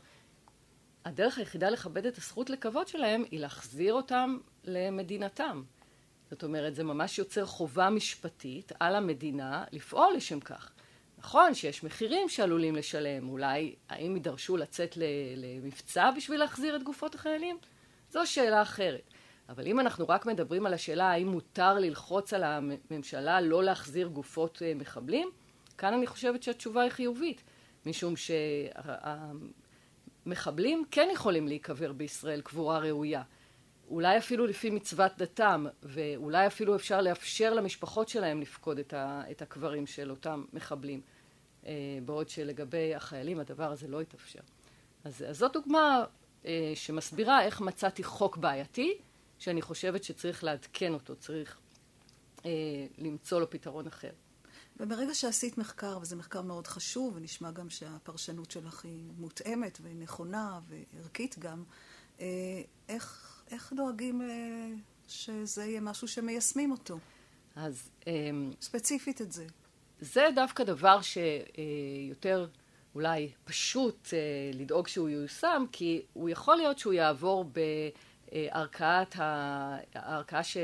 הדרך 1.06 1.38
היחידה 1.38 1.70
לכבד 1.70 2.06
את 2.06 2.18
הזכות 2.18 2.50
לכבוד 2.50 2.88
שלהם 2.88 3.24
היא 3.32 3.40
להחזיר 3.40 3.94
אותם 3.94 4.38
למדינתם. 4.64 5.64
זאת 6.30 6.44
אומרת, 6.44 6.76
זה 6.76 6.84
ממש 6.84 7.20
יוצר 7.20 7.46
חובה 7.46 7.90
משפטית 7.90 8.72
על 8.80 8.96
המדינה 8.96 9.64
לפעול 9.72 10.14
לשם 10.16 10.40
כך. 10.40 10.75
נכון 11.26 11.54
שיש 11.54 11.84
מחירים 11.84 12.30
שעלולים 12.30 12.76
לשלם, 12.76 13.30
אולי 13.30 13.76
האם 13.90 14.16
יידרשו 14.16 14.58
לצאת 14.58 14.98
למבצע 15.36 16.12
בשביל 16.12 16.40
להחזיר 16.40 16.76
את 16.76 16.84
גופות 16.84 17.16
החיילים? 17.16 17.58
זו 18.12 18.26
שאלה 18.26 18.62
אחרת. 18.62 19.02
אבל 19.50 19.68
אם 19.68 19.80
אנחנו 19.80 20.06
רק 20.10 20.26
מדברים 20.26 20.66
על 20.66 20.74
השאלה 20.74 21.12
האם 21.12 21.28
מותר 21.28 21.74
ללחוץ 21.74 22.34
על 22.34 22.44
הממשלה 22.44 23.42
לא 23.42 23.64
להחזיר 23.64 24.08
גופות 24.08 24.62
אה, 24.66 24.74
מחבלים, 24.76 25.30
כאן 25.78 25.94
אני 25.94 26.08
חושבת 26.08 26.44
שהתשובה 26.44 26.82
היא 26.82 26.92
חיובית, 26.92 27.44
משום 27.86 28.14
שהמחבלים 30.26 30.84
כן 30.92 31.10
יכולים 31.14 31.48
להיקבר 31.48 31.94
בישראל 31.94 32.42
קבורה 32.42 32.80
ראויה. 32.80 33.24
אולי 33.90 34.18
אפילו 34.18 34.48
לפי 34.48 34.70
מצוות 34.70 35.12
דתם, 35.18 35.66
ואולי 35.84 36.48
אפילו 36.48 36.76
אפשר 36.76 37.02
לאפשר 37.02 37.54
למשפחות 37.54 38.10
שלהם 38.10 38.42
לפקוד 38.42 38.80
את, 38.80 38.94
ה, 38.94 39.22
את 39.32 39.42
הקברים 39.42 39.88
של 39.88 40.12
אותם 40.12 40.46
מחבלים, 40.54 41.02
בעוד 42.06 42.30
שלגבי 42.30 42.96
החיילים 42.96 43.40
הדבר 43.40 43.72
הזה 43.72 43.88
לא 43.88 44.02
יתאפשר. 44.02 44.40
אז, 45.04 45.24
אז 45.30 45.38
זאת 45.38 45.54
דוגמה 45.54 46.06
אה, 46.46 46.72
שמסבירה 46.76 47.44
איך 47.44 47.62
מצאתי 47.62 48.04
חוק 48.04 48.38
בעייתי, 48.38 48.98
שאני 49.40 49.62
חושבת 49.62 50.04
שצריך 50.04 50.44
לעדכן 50.44 50.94
אותו, 50.94 51.16
צריך 51.16 51.58
אה, 52.46 52.52
למצוא 52.98 53.40
לו 53.40 53.50
פתרון 53.50 53.88
אחר. 53.88 54.12
וברגע 54.80 55.14
שעשית 55.14 55.58
מחקר, 55.58 55.98
וזה 56.02 56.16
מחקר 56.16 56.42
מאוד 56.42 56.68
חשוב, 56.68 57.16
ונשמע 57.16 57.52
גם 57.52 57.70
שהפרשנות 57.70 58.52
שלך 58.52 58.86
היא 58.86 59.12
מותאמת 59.18 59.80
ונכונה 59.82 60.60
וערכית 60.70 61.40
גם, 61.40 61.64
איך 62.90 63.32
איך 63.52 63.74
דואגים 63.76 64.22
אה, 64.22 64.28
שזה 65.08 65.66
יהיה 65.66 65.82
משהו 65.82 66.08
שמיישמים 66.08 66.72
אותו? 66.72 66.98
אז... 67.56 67.90
ספציפית 68.62 69.22
את 69.22 69.32
זה. 69.32 69.46
זה 70.00 70.28
דווקא 70.36 70.64
דבר 70.64 71.00
שיותר 71.02 72.48
אולי 72.96 73.32
פשוט 73.44 74.10
אה, 74.14 74.20
לדאוג 74.54 74.88
שהוא 74.88 75.10
ייושם, 75.10 75.66
כי 75.72 76.02
הוא 76.14 76.30
יכול 76.30 76.56
להיות 76.56 76.80
שהוא 76.80 76.94
יעבור 76.94 77.46
בערכאת, 78.32 79.16
הערכאה 79.94 80.44
ש... 80.44 80.58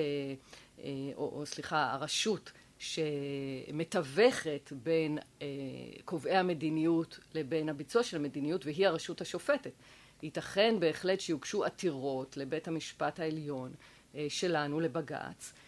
אה, 0.84 0.90
או, 1.16 1.40
או 1.40 1.46
סליחה, 1.46 1.92
הרשות 1.92 2.52
שמתווכת 2.80 4.72
בין 4.84 5.18
אה, 5.42 5.48
קובעי 6.06 6.38
המדיניות 6.38 7.20
לבין 7.34 7.70
הביצוע 7.70 8.04
של 8.04 8.18
המדיניות 8.18 8.66
והיא 8.66 8.88
הרשות 8.88 9.22
השופטת. 9.22 9.72
ייתכן 10.24 10.76
בהחלט 10.80 11.20
שיוגשו 11.20 11.66
עתירות 11.66 12.38
לבית 12.38 12.68
המשפט 12.68 13.20
העליון 13.20 13.72
אה, 14.16 14.26
שלנו 14.30 14.80
לבג"ץ 14.80 15.54
אה, 15.54 15.60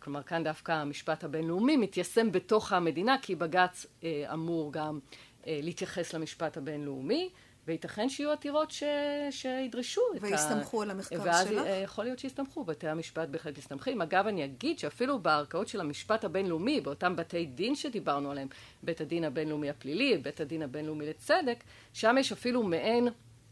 כלומר 0.00 0.22
כאן 0.22 0.44
דווקא 0.44 0.72
המשפט 0.72 1.24
הבינלאומי 1.24 1.76
מתיישם 1.76 2.32
בתוך 2.32 2.72
המדינה 2.72 3.16
כי 3.22 3.34
בג"ץ 3.34 3.86
אה, 4.04 4.24
אמור 4.32 4.72
גם 4.72 4.98
אה, 5.46 5.60
להתייחס 5.62 6.14
למשפט 6.14 6.56
הבינלאומי 6.56 7.30
וייתכן 7.66 8.08
שיהיו 8.08 8.32
עתירות 8.32 8.70
ש... 8.70 8.82
שידרשו 9.30 10.00
את 10.16 10.24
ה... 10.24 10.26
ויסתמכו 10.26 10.82
על 10.82 10.90
המחקר 10.90 11.20
ואז 11.22 11.48
שלך? 11.48 11.62
ואז 11.64 11.66
יכול 11.84 12.04
להיות 12.04 12.18
שיסתמכו, 12.18 12.64
בתי 12.64 12.88
המשפט 12.88 13.28
בהחלט 13.28 13.58
מסתמכים. 13.58 14.02
אגב, 14.02 14.26
אני 14.26 14.44
אגיד 14.44 14.78
שאפילו 14.78 15.18
בערכאות 15.18 15.68
של 15.68 15.80
המשפט 15.80 16.24
הבינלאומי, 16.24 16.80
באותם 16.80 17.16
בתי 17.16 17.46
דין 17.46 17.74
שדיברנו 17.74 18.30
עליהם, 18.30 18.48
בית 18.82 19.00
הדין 19.00 19.24
הבינלאומי 19.24 19.70
הפלילי, 19.70 20.18
בית 20.18 20.40
הדין 20.40 20.62
הבינלאומי 20.62 21.06
לצדק, 21.06 21.64
שם 21.92 22.16
יש 22.18 22.32
אפילו 22.32 22.62
מעין 22.62 23.08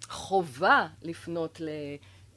חובה 0.09 0.87
לפנות 1.03 1.61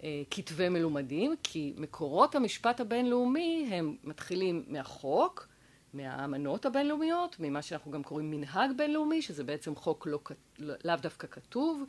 לכתבי 0.03 0.69
מלומדים, 0.69 1.35
כי 1.43 1.73
מקורות 1.77 2.35
המשפט 2.35 2.79
הבינלאומי 2.79 3.69
הם 3.71 3.95
מתחילים 4.03 4.65
מהחוק, 4.67 5.47
מהאמנות 5.93 6.65
הבינלאומיות, 6.65 7.35
ממה 7.39 7.61
שאנחנו 7.61 7.91
גם 7.91 8.03
קוראים 8.03 8.31
מנהג 8.31 8.71
בינלאומי, 8.77 9.21
שזה 9.21 9.43
בעצם 9.43 9.75
חוק 9.75 10.07
לא, 10.07 10.19
לאו 10.59 10.95
דווקא 10.95 11.27
כתוב, 11.31 11.83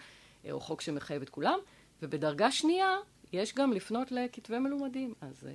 אה, 0.44 0.52
או 0.52 0.60
חוק 0.60 0.80
שמחייב 0.80 1.22
את 1.22 1.30
כולם, 1.30 1.58
ובדרגה 2.02 2.50
שנייה 2.50 2.96
יש 3.32 3.54
גם 3.54 3.72
לפנות 3.72 4.12
לכתבי 4.12 4.58
מלומדים. 4.58 5.14
אז, 5.20 5.46
אה, 5.46 5.52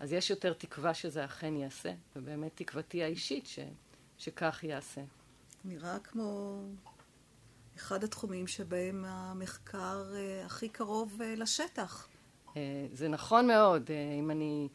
אז 0.00 0.12
יש 0.12 0.30
יותר 0.30 0.52
תקווה 0.52 0.94
שזה 0.94 1.24
אכן 1.24 1.56
ייעשה, 1.56 1.92
ובאמת 2.16 2.52
תקוותי 2.54 3.02
האישית 3.02 3.46
ש, 3.46 3.58
שכך 4.18 4.64
ייעשה. 4.64 5.00
נראה 5.64 5.98
כמו 5.98 6.60
אחד 7.78 8.04
התחומים 8.04 8.46
שבהם 8.46 9.04
המחקר 9.06 10.04
אה, 10.14 10.46
הכי 10.46 10.68
קרוב 10.68 11.20
לשטח. 11.36 12.08
זה 12.92 13.08
נכון 13.08 13.46
מאוד. 13.46 13.90
אם 14.18 14.30
אני 14.30 14.68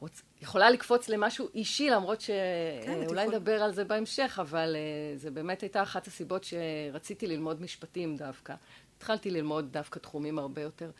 רוצ... 0.00 0.22
יכולה 0.42 0.70
לקפוץ 0.70 1.08
למשהו 1.08 1.48
אישי, 1.54 1.90
למרות 1.90 2.20
שאולי 2.20 3.26
כן, 3.26 3.30
נדבר 3.30 3.62
על 3.62 3.74
זה 3.74 3.84
בהמשך, 3.84 4.38
אבל 4.40 4.76
זה 5.16 5.30
באמת 5.30 5.60
הייתה 5.60 5.82
אחת 5.82 6.06
הסיבות 6.06 6.44
שרציתי 6.44 7.26
ללמוד 7.26 7.62
משפטים 7.62 8.16
דווקא. 8.16 8.54
התחלתי 8.96 9.30
ללמוד 9.30 9.72
דווקא 9.72 9.98
תחומים 9.98 10.38
הרבה 10.38 10.62
יותר 10.62 10.90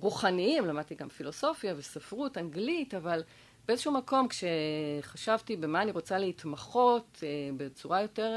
רוחניים, 0.00 0.66
למדתי 0.66 0.94
גם 0.94 1.08
פילוסופיה 1.08 1.74
וספרות, 1.76 2.38
אנגלית, 2.38 2.94
אבל 2.94 3.22
באיזשהו 3.68 3.92
מקום 3.92 4.28
כשחשבתי 4.28 5.56
במה 5.56 5.82
אני 5.82 5.90
רוצה 5.90 6.18
להתמחות 6.18 7.22
בצורה 7.56 8.02
יותר 8.02 8.32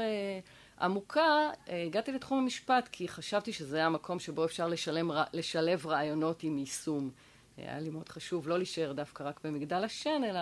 עמוקה, 0.80 1.50
uh, 1.66 1.70
הגעתי 1.86 2.12
לתחום 2.12 2.38
המשפט, 2.38 2.88
כי 2.92 3.08
חשבתי 3.08 3.52
שזה 3.52 3.84
המקום 3.84 4.18
שבו 4.18 4.44
אפשר 4.44 4.68
לשלם, 4.68 5.10
לשלב 5.32 5.86
רעיונות 5.86 6.42
עם 6.42 6.58
יישום. 6.58 7.10
היה 7.56 7.80
לי 7.80 7.90
מאוד 7.90 8.08
חשוב 8.08 8.48
לא 8.48 8.58
להישאר 8.58 8.92
דווקא 8.92 9.22
רק 9.22 9.40
במגדל 9.44 9.84
השן, 9.84 10.22
אלא 10.24 10.40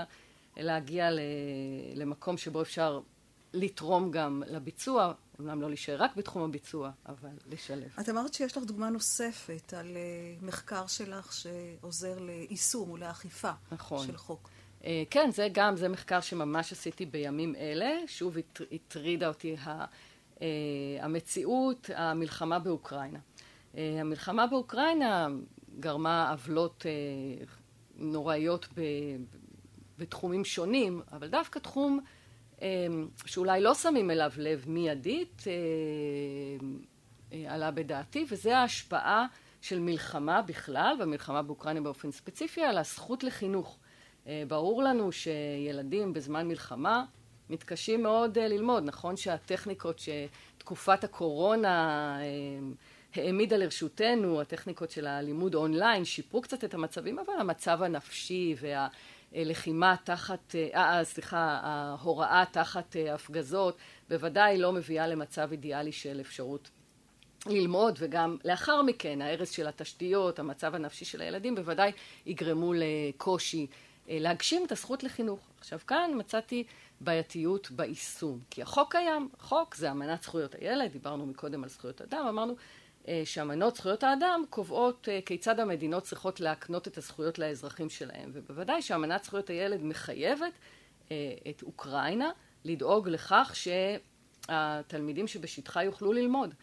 להגיע 0.56 1.08
למקום 1.94 2.36
שבו 2.36 2.62
אפשר 2.62 3.00
לתרום 3.52 4.10
גם 4.10 4.42
לביצוע, 4.46 5.12
אומנם 5.38 5.62
לא 5.62 5.68
להישאר 5.68 5.96
רק 6.02 6.16
בתחום 6.16 6.42
הביצוע, 6.42 6.90
אבל 7.06 7.30
לשלב. 7.46 7.88
את 8.00 8.08
אמרת 8.08 8.34
שיש 8.34 8.56
לך 8.56 8.64
דוגמה 8.64 8.90
נוספת 8.90 9.74
על 9.74 9.96
אה, 9.96 10.34
מחקר 10.42 10.86
שלך 10.86 11.32
שעוזר 11.32 12.18
ליישום 12.18 12.90
ולאכיפה 12.90 13.50
נכון. 13.72 14.06
של 14.06 14.16
חוק. 14.16 14.50
אה, 14.84 15.02
כן, 15.10 15.30
זה 15.32 15.48
גם, 15.52 15.76
זה 15.76 15.88
מחקר 15.88 16.20
שממש 16.20 16.72
עשיתי 16.72 17.06
בימים 17.06 17.54
אלה. 17.56 17.90
שוב 18.06 18.36
הטרידה 18.72 19.28
אותי 19.28 19.56
אה, 19.66 19.84
המציאות, 21.00 21.90
המלחמה 21.94 22.58
באוקראינה. 22.58 23.18
המלחמה 23.74 24.46
באוקראינה, 24.46 25.28
גרמה 25.80 26.30
עוולות 26.30 26.86
אה, 26.86 27.44
נוראיות 27.96 28.68
ב, 28.74 28.80
בתחומים 29.98 30.44
שונים, 30.44 31.02
אבל 31.12 31.28
דווקא 31.28 31.58
תחום 31.58 32.00
אה, 32.62 32.86
שאולי 33.26 33.60
לא 33.60 33.74
שמים 33.74 34.10
אליו 34.10 34.32
לב 34.36 34.64
מיידית 34.66 35.44
אה, 35.46 35.52
אה, 37.32 37.54
עלה 37.54 37.70
בדעתי, 37.70 38.26
וזה 38.30 38.58
ההשפעה 38.58 39.26
של 39.60 39.78
מלחמה 39.78 40.42
בכלל, 40.42 40.96
והמלחמה 40.98 41.42
באוקראינה 41.42 41.80
באופן 41.80 42.10
ספציפי, 42.10 42.62
על 42.62 42.78
הזכות 42.78 43.24
לחינוך. 43.24 43.78
אה, 44.26 44.42
ברור 44.48 44.82
לנו 44.82 45.12
שילדים 45.12 46.12
בזמן 46.12 46.48
מלחמה 46.48 47.04
מתקשים 47.50 48.02
מאוד 48.02 48.38
אה, 48.38 48.48
ללמוד. 48.48 48.84
נכון 48.84 49.16
שהטכניקות 49.16 49.98
שתקופת 49.98 51.04
הקורונה 51.04 52.16
אה, 52.20 52.26
העמידה 53.14 53.56
לרשותנו, 53.56 54.40
הטכניקות 54.40 54.90
של 54.90 55.06
הלימוד 55.06 55.54
אונליין, 55.54 56.04
שיפרו 56.04 56.42
קצת 56.42 56.64
את 56.64 56.74
המצבים, 56.74 57.18
אבל 57.18 57.32
המצב 57.40 57.82
הנפשי 57.82 58.54
והלחימה 59.32 59.94
תחת, 60.04 60.54
אה, 60.54 60.98
אה 60.98 61.04
סליחה, 61.04 61.60
ההוראה 61.62 62.44
תחת 62.52 62.96
אה, 62.96 63.14
הפגזות, 63.14 63.76
בוודאי 64.08 64.58
לא 64.58 64.72
מביאה 64.72 65.06
למצב 65.06 65.48
אידיאלי 65.52 65.92
של 65.92 66.20
אפשרות 66.20 66.70
ללמוד, 67.46 67.98
וגם 67.98 68.36
לאחר 68.44 68.82
מכן 68.82 69.22
ההרס 69.22 69.50
של 69.50 69.66
התשתיות, 69.66 70.38
המצב 70.38 70.74
הנפשי 70.74 71.04
של 71.04 71.20
הילדים, 71.20 71.54
בוודאי 71.54 71.92
יגרמו 72.26 72.72
לקושי 72.76 73.66
אה, 74.08 74.16
להגשים 74.20 74.64
את 74.66 74.72
הזכות 74.72 75.02
לחינוך. 75.02 75.40
עכשיו 75.58 75.78
כאן 75.86 76.10
מצאתי 76.14 76.64
בעייתיות 77.00 77.70
ביישום, 77.70 78.40
כי 78.50 78.62
החוק 78.62 78.92
קיים, 78.92 79.28
החוק 79.40 79.74
זה 79.74 79.90
אמנת 79.90 80.22
זכויות 80.22 80.54
הילד, 80.54 80.92
דיברנו 80.92 81.26
מקודם 81.26 81.62
על 81.62 81.68
זכויות 81.68 82.02
אדם, 82.02 82.26
אמרנו 82.28 82.54
אה, 83.08 83.22
שאמנות 83.24 83.76
זכויות 83.76 84.02
האדם 84.02 84.44
קובעות 84.50 85.08
אה, 85.08 85.20
כיצד 85.26 85.60
המדינות 85.60 86.02
צריכות 86.02 86.40
להקנות 86.40 86.88
את 86.88 86.98
הזכויות 86.98 87.38
לאזרחים 87.38 87.90
שלהם. 87.90 88.30
ובוודאי 88.32 88.82
שאמנת 88.82 89.24
זכויות 89.24 89.50
הילד 89.50 89.82
מחייבת 89.82 90.52
אה, 91.10 91.16
את 91.50 91.62
אוקראינה 91.62 92.30
לדאוג 92.64 93.08
לכך 93.08 93.56
שהתלמידים 94.48 95.26
שבשטחה 95.26 95.82
יוכלו 95.82 96.12
ללמוד. 96.12 96.54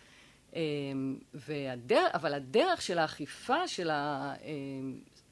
והדר, 1.34 2.08
אבל 2.14 2.34
הדרך 2.34 2.82
של 2.82 2.98
האכיפה 2.98 3.68
של 3.68 3.90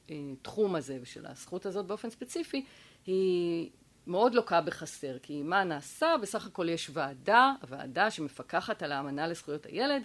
התחום 0.09 0.75
הזה 0.75 0.97
ושל 1.01 1.25
הזכות 1.25 1.65
הזאת 1.65 1.85
באופן 1.85 2.09
ספציפי 2.09 2.65
היא 3.05 3.69
מאוד 4.07 4.35
לוקה 4.35 4.61
בחסר 4.61 5.17
כי 5.19 5.43
מה 5.43 5.63
נעשה 5.63 6.15
בסך 6.21 6.45
הכל 6.45 6.69
יש 6.69 6.89
ועדה, 6.93 7.53
הוועדה 7.61 8.11
שמפקחת 8.11 8.83
על 8.83 8.91
האמנה 8.91 9.27
לזכויות 9.27 9.65
הילד 9.65 10.01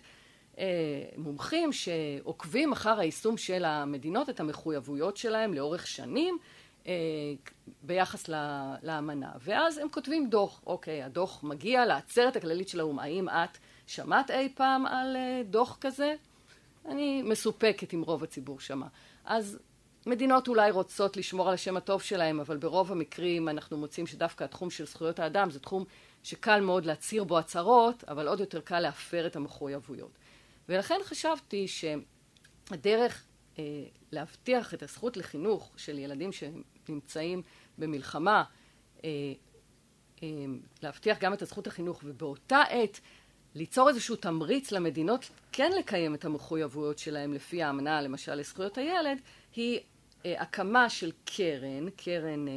אה, 0.59 0.65
מומחים 1.17 1.73
שעוקבים 1.73 2.73
אחר 2.73 3.01
היישום 3.01 3.37
של 3.37 3.65
המדינות, 3.65 4.31
את 4.31 4.41
המחויבויות 4.41 5.17
שלהם 5.17 5.55
לאורך 5.55 5.87
שנים 5.87 6.39
אה, 6.87 6.93
ביחס 7.83 8.29
לאמנה. 8.83 9.31
ואז 9.41 9.79
הם 9.79 9.89
כותבים 9.89 10.31
דוח, 10.31 10.61
אוקיי, 10.67 11.03
הדוח 11.03 11.45
מגיע 11.45 11.87
לעצרת 11.87 12.37
הכללית 12.37 12.69
של 12.69 12.81
האו"ם, 12.81 12.99
האם 12.99 13.29
את 13.29 13.59
שמעת 13.87 14.31
אי 14.31 14.49
פעם 14.55 14.87
על 14.87 15.17
אה, 15.17 15.43
דוח 15.45 15.79
כזה? 15.81 16.15
אני 16.89 17.23
מסופקת 17.23 17.95
אם 17.95 18.03
רוב 18.03 18.25
הציבור 18.25 18.61
שמע. 18.61 18.87
אז 19.25 19.59
מדינות 20.09 20.49
אולי 20.49 20.71
רוצות 20.71 21.17
לשמור 21.17 21.49
על 21.49 21.55
השם 21.55 21.77
הטוב 21.77 22.03
שלהם, 22.03 22.41
אבל 22.41 22.57
ברוב 22.57 22.93
המקרים 22.93 23.49
אנחנו 23.49 23.77
מוצאים 23.77 24.07
שדווקא 24.07 24.45
התחום 24.45 24.71
של 24.71 24.87
זכויות 24.87 25.19
האדם 25.19 25.51
זה 25.51 25.61
תחום 25.61 25.85
שקל 26.23 26.61
מאוד 26.61 26.85
להצהיר 26.85 27.25
בו 27.25 27.39
הצהרות, 27.39 28.05
אבל 28.05 28.29
עוד 28.29 28.41
יותר 28.41 28.61
קל 28.61 28.81
להפר 28.81 29.27
את 29.27 29.37
המחויבויות. 29.37 30.11
ולכן 30.69 30.95
חשבתי 31.05 31.67
שהדרך 31.69 33.25
אה, 33.59 33.65
להבטיח 34.13 34.75
את 34.75 34.83
הזכות 34.83 35.17
לחינוך 35.17 35.71
של 35.77 35.99
ילדים 35.99 36.31
שנמצאים 36.33 37.43
במלחמה, 37.79 38.45
אה, 39.05 39.11
אה, 40.23 40.29
להבטיח 40.83 41.19
גם 41.19 41.33
את 41.33 41.43
הזכות 41.43 41.67
לחינוך 41.67 42.01
ובאותה 42.05 42.63
עת 42.69 43.01
ליצור 43.55 43.89
איזשהו 43.89 44.17
תמריץ 44.17 44.73
למדינות 44.73 45.31
כן 45.53 45.71
לקיים 45.79 46.15
את 46.15 46.25
המחויבויות 46.25 46.99
שלהם 46.99 47.35
לפי 47.35 47.63
האמנה 47.63 48.01
למשל 48.03 48.35
לזכויות 48.35 48.79
הילד 48.79 49.19
היא 49.57 49.81
הקמה 50.25 50.91
של 50.91 51.11
קרן, 51.25 51.91
קרן 51.97 52.49
אה, 52.49 52.53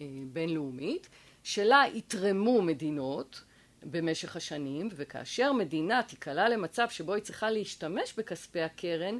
אה, 0.00 0.06
בינלאומית 0.32 1.08
שלה 1.42 1.84
יתרמו 1.94 2.62
מדינות 2.62 3.44
במשך 3.82 4.36
השנים, 4.36 4.88
וכאשר 4.96 5.52
מדינה 5.52 6.02
תיקלע 6.02 6.48
למצב 6.48 6.88
שבו 6.90 7.14
היא 7.14 7.22
צריכה 7.22 7.50
להשתמש 7.50 8.14
בכספי 8.16 8.60
הקרן, 8.60 9.18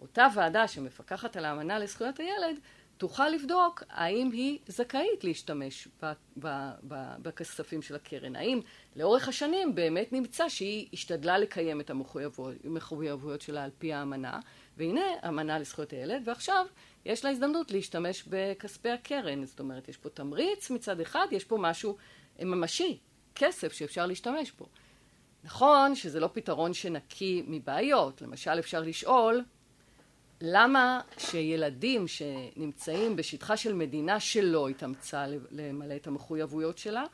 אותה 0.00 0.26
ועדה 0.34 0.68
שמפקחת 0.68 1.36
על 1.36 1.44
האמנה 1.44 1.78
לזכויות 1.78 2.20
הילד, 2.20 2.58
תוכל 2.96 3.28
לבדוק 3.28 3.82
האם 3.90 4.30
היא 4.32 4.58
זכאית 4.66 5.24
להשתמש 5.24 5.88
בכספים 7.22 7.82
של 7.82 7.94
הקרן. 7.94 8.36
האם 8.36 8.60
לאורך 8.96 9.28
השנים 9.28 9.74
באמת 9.74 10.12
נמצא 10.12 10.48
שהיא 10.48 10.88
השתדלה 10.92 11.38
לקיים 11.38 11.80
את 11.80 11.90
המחויבויות 12.64 13.40
שלה 13.40 13.64
על 13.64 13.70
פי 13.78 13.92
האמנה, 13.92 14.40
והנה 14.76 15.00
אמנה 15.28 15.58
לזכויות 15.58 15.90
הילד, 15.90 16.22
ועכשיו 16.24 16.66
יש 17.06 17.24
לה 17.24 17.30
הזדמנות 17.30 17.70
להשתמש 17.70 18.24
בכספי 18.28 18.90
הקרן. 18.90 19.44
זאת 19.44 19.60
אומרת, 19.60 19.88
יש 19.88 19.96
פה 19.96 20.08
תמריץ 20.08 20.70
מצד 20.70 21.00
אחד, 21.00 21.26
יש 21.30 21.44
פה 21.44 21.56
משהו 21.60 21.96
ממשי, 22.42 22.98
כסף 23.34 23.72
שאפשר 23.72 24.06
להשתמש 24.06 24.52
בו. 24.52 24.66
נכון 25.44 25.94
שזה 25.94 26.20
לא 26.20 26.30
פתרון 26.32 26.74
שנקי 26.74 27.42
מבעיות. 27.46 28.22
למשל, 28.22 28.58
אפשר 28.58 28.80
לשאול, 28.80 29.44
למה 30.40 31.00
שילדים 31.18 32.08
שנמצאים 32.08 33.16
בשטחה 33.16 33.56
של 33.56 33.74
מדינה 33.74 34.20
שלא 34.20 34.68
התאמצה 34.68 35.26
למלא 35.50 35.96
את 35.96 36.06
המחויבויות 36.06 36.78
שלה, 36.78 37.04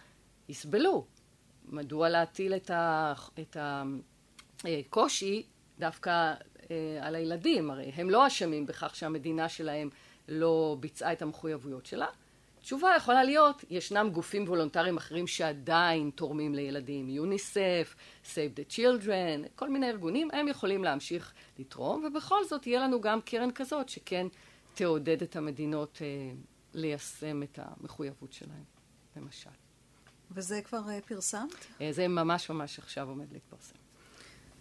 יסבלו? 0.48 1.06
מדוע 1.64 2.08
להטיל 2.08 2.54
את 2.54 3.56
הקושי 4.64 5.42
דווקא 5.78 6.10
אה, 6.10 6.34
על 7.00 7.14
הילדים? 7.14 7.70
הרי 7.70 7.92
הם 7.94 8.10
לא 8.10 8.26
אשמים 8.26 8.66
בכך 8.66 8.96
שהמדינה 8.96 9.48
שלהם 9.48 9.90
לא 10.28 10.76
ביצעה 10.80 11.12
את 11.12 11.22
המחויבויות 11.22 11.86
שלה. 11.86 12.06
תשובה 12.62 12.90
יכולה 12.96 13.24
להיות, 13.24 13.64
ישנם 13.70 14.10
גופים 14.12 14.44
וולונטריים 14.44 14.96
אחרים 14.96 15.26
שעדיין 15.26 16.10
תורמים 16.14 16.54
לילדים, 16.54 17.08
יוניסף, 17.08 17.94
Save 18.24 18.58
the 18.58 18.72
Children, 18.76 19.48
כל 19.54 19.70
מיני 19.70 19.88
ארגונים, 19.88 20.28
הם 20.32 20.48
יכולים 20.48 20.84
להמשיך 20.84 21.32
לתרום, 21.58 22.04
ובכל 22.04 22.44
זאת 22.44 22.66
יהיה 22.66 22.80
לנו 22.80 23.00
גם 23.00 23.20
קרן 23.20 23.50
כזאת 23.50 23.88
שכן 23.88 24.26
תעודד 24.74 25.22
את 25.22 25.36
המדינות 25.36 25.98
אה, 26.02 26.32
ליישם 26.74 27.42
את 27.42 27.58
המחויבות 27.62 28.32
שלהם, 28.32 28.64
למשל. 29.16 29.50
וזה 30.30 30.60
כבר 30.62 30.90
אה, 30.90 31.00
פרסמת? 31.00 31.66
אה, 31.80 31.92
זה 31.92 32.08
ממש 32.08 32.50
ממש 32.50 32.78
עכשיו 32.78 33.08
עומד 33.08 33.32
להתפרסם. 33.32 33.81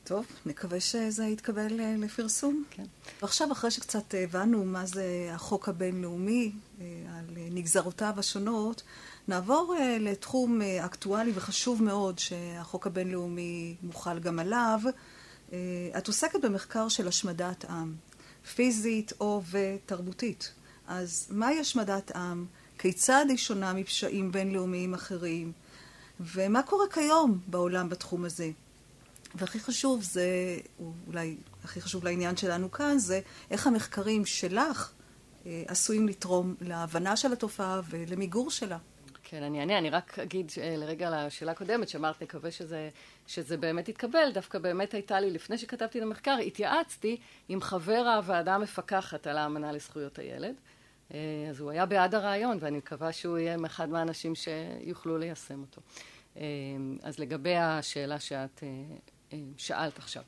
טוב, 0.04 0.26
נקווה 0.46 0.80
שזה 0.80 1.26
יתקבל 1.26 1.80
אה, 1.80 1.96
לפרסום. 1.98 2.64
כן. 2.72 2.84
ועכשיו, 3.22 3.52
אחרי 3.52 3.72
שקצת 3.72 4.16
הבנו 4.24 4.66
מה 4.66 4.86
זה 4.86 5.30
החוק 5.32 5.70
הבינלאומי, 5.70 6.52
אה, 6.82 6.86
על 7.18 7.26
נגזרותיו 7.52 8.14
השונות, 8.18 8.84
נעבור 9.28 9.76
אה, 9.80 9.98
לתחום 10.00 10.62
אקטואלי 10.62 11.32
וחשוב 11.36 11.84
מאוד, 11.84 12.20
שהחוק 12.20 12.88
הבינלאומי 12.88 13.76
מוחל 13.84 14.20
גם 14.20 14.40
עליו. 14.40 14.80
את 15.98 16.08
עוסקת 16.08 16.42
במחקר 16.42 16.90
של 16.90 17.08
השמדת 17.08 17.66
עם, 17.66 17.96
פיזית 18.56 19.14
או 19.20 19.42
ותרבותית. 19.52 20.54
אז 20.88 21.28
מהי 21.30 21.60
השמדת 21.60 22.12
עם? 22.16 22.46
כיצד 22.78 23.26
היא 23.30 23.38
שונה 23.38 23.74
מפשעים 23.74 24.32
בינלאומיים 24.32 24.94
אחרים? 24.94 25.52
ומה 26.20 26.64
קורה 26.64 26.86
כיום 26.94 27.40
בעולם 27.48 27.90
בתחום 27.90 28.26
הזה? 28.26 28.52
והכי 29.36 29.60
חשוב 29.60 30.04
זה, 30.04 30.58
אולי 31.08 31.38
הכי 31.64 31.82
חשוב 31.82 32.04
לעניין 32.04 32.38
שלנו 32.38 32.72
כאן, 32.72 32.98
זה 32.98 33.20
איך 33.52 33.68
המחקרים 33.68 34.26
שלך 34.26 34.92
אה, 35.46 35.64
עשויים 35.68 36.08
לתרום 36.08 36.56
להבנה 36.62 37.16
של 37.18 37.34
התופעה 37.34 37.82
ולמיגור 37.90 38.52
שלה. 38.52 38.78
כן, 39.24 39.44
אני 39.44 39.60
אענה, 39.60 39.78
אני 39.78 39.90
רק 39.90 40.20
אגיד 40.20 40.52
אה, 40.62 40.76
לרגע 40.78 41.26
לשאלה 41.26 41.52
הקודמת, 41.52 41.90
שאמרת, 41.90 42.24
נקווה 42.24 42.52
שזה, 42.52 42.90
שזה 43.28 43.58
באמת 43.58 43.90
יתקבל. 43.90 44.32
דווקא 44.34 44.60
באמת 44.60 44.94
הייתה 44.94 45.20
לי, 45.20 45.32
לפני 45.32 45.58
שכתבתי 45.58 45.98
את 45.98 46.04
המחקר, 46.04 46.38
התייעצתי 46.48 47.18
עם 47.50 47.62
חבר 47.62 48.14
הוועדה 48.18 48.56
המפקחת 48.56 49.28
על 49.28 49.38
האמנה 49.38 49.72
לזכויות 49.72 50.20
הילד. 50.20 50.56
אה, 51.14 51.18
אז 51.50 51.60
הוא 51.60 51.72
היה 51.72 51.86
בעד 51.86 52.16
הרעיון, 52.16 52.58
ואני 52.60 52.78
מקווה 52.78 53.12
שהוא 53.12 53.38
יהיה 53.38 53.58
אחד 53.66 53.90
מהאנשים 53.90 54.34
שיוכלו 54.36 55.18
ליישם 55.18 55.62
אותו. 55.62 55.82
אז 57.04 57.20
לגבי 57.20 57.56
השאלה 57.56 58.20
שאת 58.20 58.64
שאלת 59.58 59.98
עכשיו. 59.98 60.24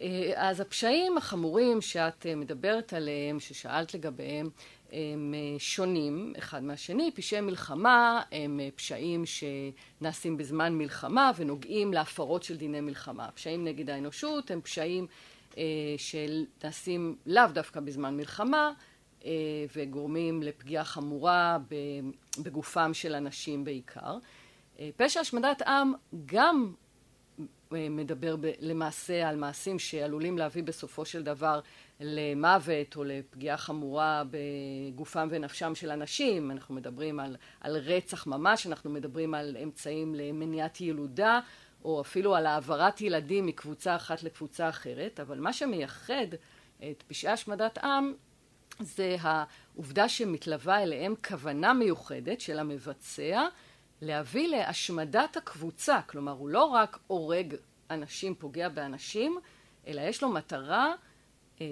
אה, 0.00 0.32
אז 0.36 0.60
הפשעים 0.60 1.16
החמורים 1.18 1.80
שאת 1.80 2.26
אה, 2.26 2.34
מדברת 2.34 2.92
עליהם, 2.92 3.40
ששאלת 3.40 3.94
לגביהם, 3.94 4.50
הם 4.92 5.34
אה, 5.34 5.58
שונים 5.58 6.32
אחד 6.38 6.64
מהשני. 6.64 7.10
פשעי 7.14 7.40
מלחמה 7.40 8.22
הם 8.32 8.60
פשעים 8.76 9.24
שנעשים 9.26 10.36
בזמן 10.36 10.74
מלחמה 10.74 11.30
ונוגעים 11.36 11.92
להפרות 11.92 12.42
של 12.42 12.56
דיני 12.56 12.80
מלחמה. 12.80 13.28
פשעים 13.34 13.64
נגד 13.64 13.90
האנושות 13.90 14.50
הם 14.50 14.60
פשעים 14.60 15.06
שנעשים 15.96 17.16
לאו 17.26 17.46
דווקא 17.52 17.80
בזמן 17.80 18.16
מלחמה 18.16 18.72
וגורמים 19.76 20.42
לפגיעה 20.42 20.84
חמורה 20.84 21.58
בגופם 22.42 22.94
של 22.94 23.14
אנשים 23.14 23.64
בעיקר. 23.64 24.18
פשע 24.96 25.20
השמדת 25.20 25.62
עם 25.62 25.92
גם 26.26 26.72
מדבר 27.70 28.36
ב, 28.36 28.50
למעשה 28.60 29.28
על 29.28 29.36
מעשים 29.36 29.78
שעלולים 29.78 30.38
להביא 30.38 30.62
בסופו 30.62 31.04
של 31.04 31.22
דבר 31.22 31.60
למוות 32.00 32.96
או 32.96 33.04
לפגיעה 33.04 33.56
חמורה 33.56 34.22
בגופם 34.30 35.28
ונפשם 35.30 35.74
של 35.74 35.90
אנשים. 35.90 36.50
אנחנו 36.50 36.74
מדברים 36.74 37.20
על, 37.20 37.36
על 37.60 37.76
רצח 37.76 38.26
ממש, 38.26 38.66
אנחנו 38.66 38.90
מדברים 38.90 39.34
על 39.34 39.56
אמצעים 39.62 40.14
למניעת 40.14 40.80
ילודה, 40.80 41.40
או 41.84 42.00
אפילו 42.00 42.34
על 42.34 42.46
העברת 42.46 43.00
ילדים 43.00 43.46
מקבוצה 43.46 43.96
אחת 43.96 44.22
לקבוצה 44.22 44.68
אחרת, 44.68 45.20
אבל 45.20 45.40
מה 45.40 45.52
שמייחד 45.52 46.26
את 46.78 47.02
פשעי 47.06 47.30
השמדת 47.30 47.78
עם 47.78 48.14
זה 48.80 49.16
העובדה 49.20 50.08
שמתלווה 50.08 50.82
אליהם 50.82 51.14
כוונה 51.28 51.72
מיוחדת 51.72 52.40
של 52.40 52.58
המבצע 52.58 53.46
להביא 54.00 54.48
להשמדת 54.48 55.36
הקבוצה, 55.36 56.00
כלומר 56.06 56.32
הוא 56.32 56.48
לא 56.48 56.64
רק 56.64 56.98
הורג 57.06 57.54
אנשים, 57.90 58.34
פוגע 58.34 58.68
באנשים, 58.68 59.38
אלא 59.86 60.00
יש 60.00 60.22
לו 60.22 60.28
מטרה, 60.28 60.94
אה, 61.60 61.66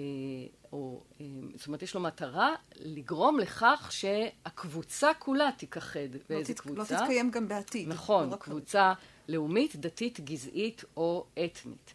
או 0.71 1.03
אה, 1.21 1.25
זאת 1.55 1.67
אומרת 1.67 1.81
יש 1.81 1.95
לו 1.95 2.01
מטרה 2.01 2.55
לגרום 2.75 3.39
לכך 3.39 3.89
שהקבוצה 3.91 5.13
כולה 5.19 5.49
תיכחד 5.57 5.99
באיזה 6.29 6.53
לא 6.53 6.57
קבוצה. 6.57 6.95
לא 6.95 6.99
תתקיים 6.99 7.31
גם 7.31 7.47
בעתיד. 7.47 7.87
נכון, 7.87 8.29
לא 8.29 8.35
קבוצה 8.35 8.93
לאומית, 9.27 9.75
דתית, 9.75 10.19
גזעית 10.19 10.83
או 10.97 11.25
אתנית. 11.45 11.93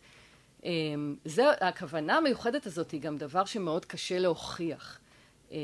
אה, 0.64 0.70
זה, 1.24 1.50
הכוונה 1.60 2.16
המיוחדת 2.16 2.66
הזאת 2.66 2.90
היא 2.90 3.00
גם 3.00 3.18
דבר 3.18 3.44
שמאוד 3.44 3.84
קשה 3.84 4.18
להוכיח, 4.18 4.98
אה, 5.52 5.58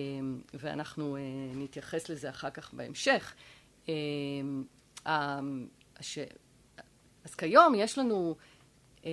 ואנחנו 0.55 1.17
אה, 1.17 1.21
נתייחס 1.55 2.09
לזה 2.09 2.31
אחר 2.31 2.51
כך 2.51 2.75
בהמשך. 2.75 3.35
אמ, 3.89 5.67
ש... 6.01 6.19
אז 7.25 7.35
כיום 7.35 7.75
יש 7.75 7.99
לנו, 7.99 8.37
אה. 9.05 9.11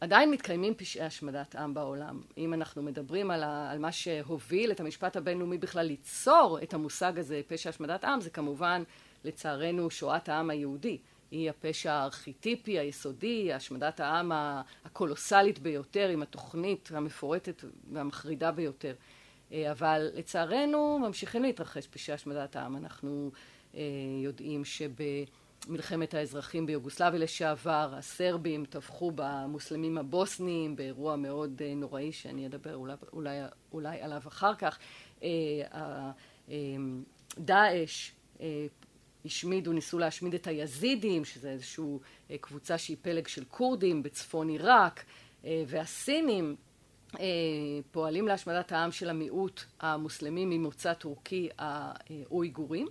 עדיין 0.00 0.30
מתקיימים 0.30 0.74
פשעי 0.74 1.02
השמדת 1.02 1.56
עם 1.56 1.74
בעולם. 1.74 2.20
אם 2.38 2.54
אנחנו 2.54 2.82
מדברים. 2.82 3.30
על 3.30 3.78
מה 3.78 3.92
שהוביל 3.92 4.70
את 4.70 4.80
המשפט 4.80 5.16
הבינלאומי 5.16 5.58
בכלל 5.58 5.86
ליצור 5.86 6.58
את 6.62 6.74
המושג 6.74 7.18
הזה, 7.18 7.40
פשע 7.46 7.70
השמדת 7.70 8.04
עם, 8.04 8.20
זה 8.20 8.30
כמובן, 8.30 8.82
לצערנו, 9.24 9.90
שואת 9.90 10.28
העם 10.28 10.50
היהודי. 10.50 10.98
היא 11.30 11.50
הפשע 11.50 11.92
הארכיטיפי, 11.92 12.78
היסודי, 12.78 13.52
השמדת 13.52 14.00
העם 14.00 14.32
הקולוסלית 14.84 15.58
ביותר, 15.58 16.08
עם 16.08 16.22
התוכנית 16.22 16.90
המפורטת 16.94 17.64
והמחרידה 17.92 18.50
ביותר. 18.52 18.94
אה, 19.52 19.70
אבל 19.70 20.10
לצערנו 20.14 20.98
ממשיכים 20.98 21.42
להתרחש 21.42 21.86
פשעי 21.86 22.14
השמדת 22.14 22.56
העם. 22.56 22.76
אנחנו 22.76 23.30
אה, 23.74 23.80
יודעים 24.22 24.62
שבמלחמת 24.64 26.14
האזרחים 26.14 26.66
ביוגוסלביה 26.66 27.20
לשעבר, 27.20 27.92
הסרבים 27.96 28.64
טבחו 28.64 29.12
במוסלמים 29.14 29.98
הבוסנים 29.98 30.76
באירוע 30.76 31.16
מאוד 31.16 31.62
אה, 31.64 31.74
נוראי 31.74 32.12
שאני 32.12 32.46
אדבר 32.46 32.74
אולי, 32.74 32.94
אולי, 33.12 33.38
אולי 33.72 34.00
עליו 34.00 34.22
אחר 34.28 34.54
כך. 34.54 34.78
דאעש 37.38 38.10
השמידו, 39.24 39.72
ניסו 39.72 39.98
להשמיד 39.98 40.34
את 40.34 40.46
היזידים, 40.46 41.24
שזה 41.24 41.50
איזושהי 41.50 41.84
קבוצה 42.40 42.78
שהיא 42.78 42.96
פלג 43.02 43.26
של 43.26 43.44
כורדים 43.44 44.02
בצפון 44.02 44.48
עיראק, 44.48 45.04
והסינים 45.44 46.56
פועלים 47.90 48.28
להשמדת 48.28 48.72
העם 48.72 48.92
של 48.92 49.10
המיעוט 49.10 49.64
המוסלמי 49.80 50.44
ממוצא 50.44 50.94
טורקי 50.94 51.48
האויגורים 51.58 52.88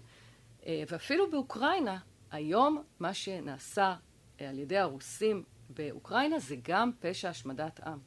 אה, 0.65 0.83
ואפילו 0.87 1.31
באוקראינה 1.31 1.97
היום 2.31 2.83
מה 2.99 3.13
שנעשה 3.13 3.95
אה, 4.41 4.49
על 4.49 4.59
ידי 4.59 4.77
הרוסים 4.77 5.43
באוקראינה 5.69 6.39
זה 6.39 6.55
גם 6.63 6.91
פשע 6.99 7.29
השמדת 7.29 7.79
עם. 7.79 7.99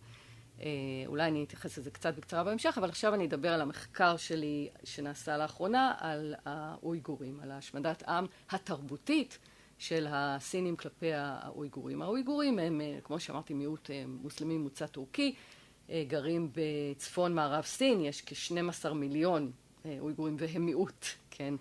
אולי 1.07 1.29
אני 1.29 1.45
אתייחס 1.45 1.79
לזה 1.79 1.91
קצת 1.91 2.15
בקצרה 2.15 2.45
בהמשך, 2.45 2.75
אבל 2.79 2.89
עכשיו 2.89 3.15
אני 3.15 3.27
אדבר 3.27 3.53
על 3.53 3.61
המחקר 3.61 4.17
שלי 4.17 4.69
שנעשה 4.85 5.37
לאחרונה 5.37 5.95
על 5.99 6.35
האויגורים, 6.45 7.41
על 7.41 7.51
השמדת 7.51 8.03
עם 8.09 8.27
התרבותית 8.51 9.39
של 9.79 10.07
הסינים 10.11 10.77
כלפי 10.77 11.13
האויגורים. 11.13 12.03
האויגורים 12.03 12.59
הם, 12.59 12.81
כמו 13.05 13.21
שאמרתי, 13.21 13.55
מיעוט 13.55 13.91
מוסלמי 14.07 14.59
ממוצא 14.59 14.87
טורקי. 14.87 15.35
אה, 15.91 16.05
גרים 16.09 16.51
בצפון 16.55 17.35
מערב 17.35 17.65
סין, 17.65 18.01
יש 18.01 18.23
כ-12 18.27 18.93
מיליון 18.93 19.51
אה, 19.87 19.97
אויגורים 20.01 20.37
והם 20.39 20.67
מיעוט, 20.67 21.07
כן? 21.31 21.55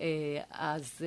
אה, 0.00 0.06
אז 0.50 1.04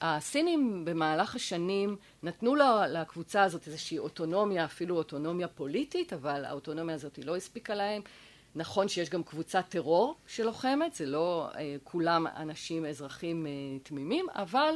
הסינים 0.00 0.84
במהלך 0.84 1.34
השנים 1.34 1.96
נתנו 2.22 2.54
לקבוצה 2.88 3.42
הזאת 3.42 3.66
איזושהי 3.66 3.98
אוטונומיה, 3.98 4.64
אפילו 4.64 4.96
אוטונומיה 4.96 5.48
פוליטית, 5.48 6.12
אבל 6.12 6.44
האוטונומיה 6.44 6.94
הזאת 6.94 7.18
לא 7.24 7.36
הספיקה 7.36 7.74
להם. 7.74 8.02
נכון 8.56 8.88
שיש 8.88 9.10
גם 9.10 9.22
קבוצת 9.22 9.64
טרור 9.68 10.14
שלוחמת, 10.26 10.94
זה 10.94 11.06
לא 11.06 11.48
אה, 11.56 11.76
כולם 11.84 12.26
אנשים 12.36 12.86
אזרחים 12.86 13.46
אה, 13.46 13.52
תמימים, 13.82 14.26
אבל 14.34 14.74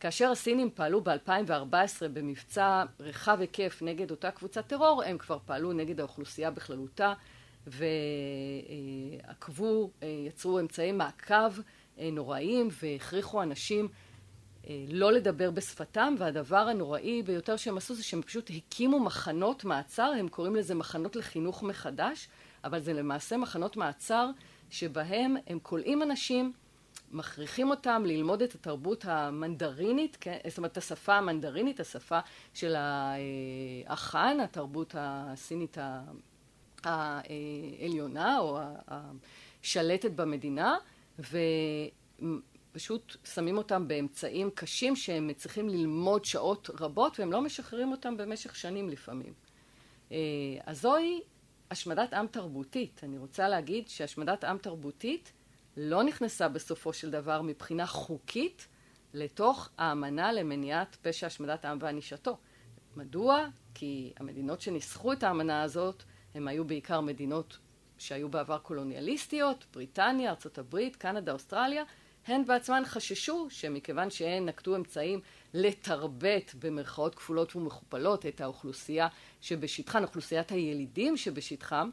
כאשר 0.00 0.30
הסינים 0.30 0.70
פעלו 0.74 1.00
ב-2014 1.00 2.08
במבצע 2.12 2.84
רחב 3.00 3.40
היקף 3.40 3.78
נגד 3.82 4.10
אותה 4.10 4.30
קבוצת 4.30 4.66
טרור, 4.66 5.02
הם 5.02 5.18
כבר 5.18 5.38
פעלו 5.46 5.72
נגד 5.72 6.00
האוכלוסייה 6.00 6.50
בכללותה 6.50 7.12
ועקבו, 9.26 9.90
אה, 10.02 10.08
יצרו 10.08 10.60
אמצעי 10.60 10.92
מעקב 10.92 11.52
נוראיים 11.98 12.68
והכריחו 12.82 13.42
אנשים 13.42 13.88
לא 14.88 15.12
לדבר 15.12 15.50
בשפתם, 15.50 16.14
והדבר 16.18 16.56
הנוראי 16.56 17.22
ביותר 17.22 17.56
שהם 17.56 17.76
עשו 17.76 17.94
זה 17.94 18.02
שהם 18.02 18.22
פשוט 18.22 18.50
הקימו 18.56 19.00
מחנות 19.00 19.64
מעצר, 19.64 20.12
הם 20.18 20.28
קוראים 20.28 20.56
לזה 20.56 20.74
מחנות 20.74 21.16
לחינוך 21.16 21.62
מחדש, 21.62 22.28
אבל 22.64 22.80
זה 22.80 22.92
למעשה 22.92 23.36
מחנות 23.36 23.76
מעצר 23.76 24.30
שבהם 24.70 25.36
הם 25.46 25.58
כולאים 25.62 26.02
אנשים, 26.02 26.52
מכריחים 27.10 27.70
אותם 27.70 28.02
ללמוד 28.06 28.42
את 28.42 28.54
התרבות 28.54 29.04
המנדרינית, 29.04 30.16
כן? 30.20 30.38
זאת 30.48 30.58
אומרת, 30.58 30.76
השפה 30.76 31.14
המנדרינית, 31.14 31.80
השפה 31.80 32.18
של 32.54 32.74
האח"ן, 32.76 34.40
התרבות 34.40 34.94
הסינית 34.98 35.78
העליונה 36.84 38.38
או 38.38 38.58
השלטת 38.88 40.10
במדינה, 40.10 40.76
ופשוט 42.72 43.16
שמים 43.34 43.58
אותם 43.58 43.88
באמצעים 43.88 44.50
קשים 44.50 44.96
שהם 44.96 45.32
צריכים 45.32 45.68
ללמוד 45.68 46.24
שעות 46.24 46.70
רבות 46.80 47.20
והם 47.20 47.32
לא 47.32 47.40
משחררים 47.40 47.92
אותם 47.92 48.16
במשך 48.16 48.56
שנים 48.56 48.88
לפעמים. 48.88 49.32
אה, 50.12 50.16
אז 50.66 50.80
זוהי 50.80 51.20
השמדת 51.70 52.12
עם 52.12 52.26
תרבותית. 52.26 53.00
אני 53.04 53.18
רוצה 53.18 53.48
להגיד 53.48 53.88
שהשמדת 53.88 54.44
עם 54.44 54.58
תרבותית 54.58 55.32
לא 55.76 56.02
נכנסה 56.02 56.48
בסופו 56.48 56.92
של 56.92 57.10
דבר 57.10 57.42
מבחינה 57.42 57.86
חוקית 57.86 58.68
לתוך 59.14 59.68
האמנה 59.78 60.32
למניעת 60.32 60.96
פשע 61.02 61.26
השמדת 61.26 61.64
עם 61.64 61.78
וענישתו. 61.80 62.38
מדוע? 62.96 63.46
כי 63.74 64.12
המדינות 64.16 64.60
שניסחו 64.60 65.12
את 65.12 65.22
האמנה 65.22 65.62
הזאת 65.62 66.02
הן 66.34 66.48
היו 66.48 66.64
בעיקר 66.64 67.00
מדינות 67.00 67.58
שהיו 67.98 68.28
בעבר 68.28 68.58
קולוניאליסטיות, 68.58 69.66
בריטניה, 69.72 70.30
ארה"ב, 70.30 70.88
קנדה, 70.98 71.32
אוסטרליה, 71.32 71.84
הן 72.26 72.44
בעצמן 72.44 72.82
חששו 72.86 73.46
שמכיוון 73.50 74.10
שהן 74.10 74.46
נקטו 74.46 74.76
אמצעים 74.76 75.20
לתרבט 75.54 76.54
במרכאות 76.58 77.14
כפולות 77.14 77.56
ומכופלות 77.56 78.26
את 78.26 78.40
האוכלוסייה 78.40 79.08
שבשטחן, 79.40 80.02
אוכלוסיית 80.02 80.50
הילידים 80.50 81.16
שבשטחם, 81.16 81.90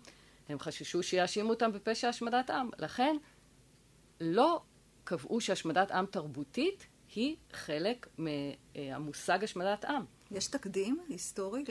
הם 0.49 0.59
חששו 0.59 1.03
שיאשימו 1.03 1.49
אותם 1.49 1.71
בפשע 1.71 2.09
השמדת 2.09 2.49
עם. 2.49 2.69
לכן 2.79 3.17
לא 4.23 4.61
קבעו 5.03 5.41
שהשמדת 5.41 5.91
עם 5.91 6.05
תרבותית 6.05 6.87
היא 7.15 7.35
חלק 7.53 8.07
מהמושג 8.17 9.43
השמדת 9.43 9.85
עם. 9.85 10.05
יש 10.31 10.47
תקדים 10.47 10.99
היסטורי 11.09 11.63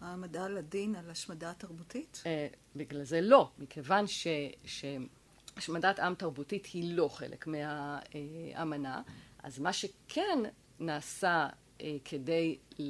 להעמדה 0.00 0.48
לדין 0.48 0.94
על 0.96 1.10
השמדה 1.10 1.52
תרבותית? 1.54 2.22
אה, 2.26 2.46
בגלל 2.76 3.04
זה 3.04 3.20
לא, 3.20 3.50
מכיוון 3.58 4.06
ש... 4.06 4.26
ש... 4.64 4.84
השמדת 5.56 5.98
עם 5.98 6.14
תרבותית 6.14 6.66
היא 6.66 6.96
לא 6.96 7.08
חלק 7.08 7.46
מהאמנה, 7.46 9.02
אז 9.42 9.58
מה 9.58 9.72
שכן 9.72 10.38
נעשה 10.80 11.48
אה, 11.80 11.96
כדי 12.04 12.58
אה, 12.80 12.86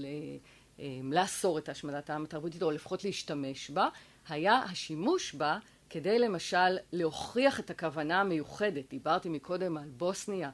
לאסור 1.03 1.59
את 1.59 1.69
השמדת 1.69 2.11
העם 2.11 2.25
התרבותית, 2.25 2.63
או 2.63 2.71
לפחות 2.71 3.05
להשתמש 3.05 3.71
בה, 3.71 3.89
היה 4.29 4.59
השימוש 4.59 5.35
בה 5.35 5.59
כדי 5.93 6.19
למשל 6.19 6.79
להוכיח 6.93 7.61
את 7.61 7.71
הכוונה 7.71 8.21
המיוחדת. 8.21 8.91
דיברתי 8.91 9.29
מקודם 9.29 9.77
על 9.77 9.89
בוסניה, 9.97 10.51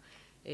אה, 0.46 0.52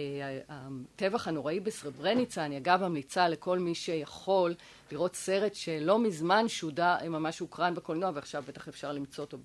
הטבח 0.49 1.29
הנוראי 1.29 1.61
בסרברניצה, 1.61 2.45
אני 2.45 2.59
אגב 2.59 2.83
ממליצה 2.83 3.29
לכל 3.29 3.59
מי 3.59 3.75
שיכול 3.75 4.55
לראות 4.93 5.17
סרט 5.17 5.55
שלא 5.55 5.99
מזמן 5.99 6.49
שודר, 6.49 6.97
ממש 7.09 7.39
הוקרן 7.39 7.75
בקולנוע 7.75 8.11
ועכשיו 8.15 8.45
בטח 8.49 8.69
אפשר 8.69 8.93
למצוא 8.93 9.25
אותו 9.25 9.39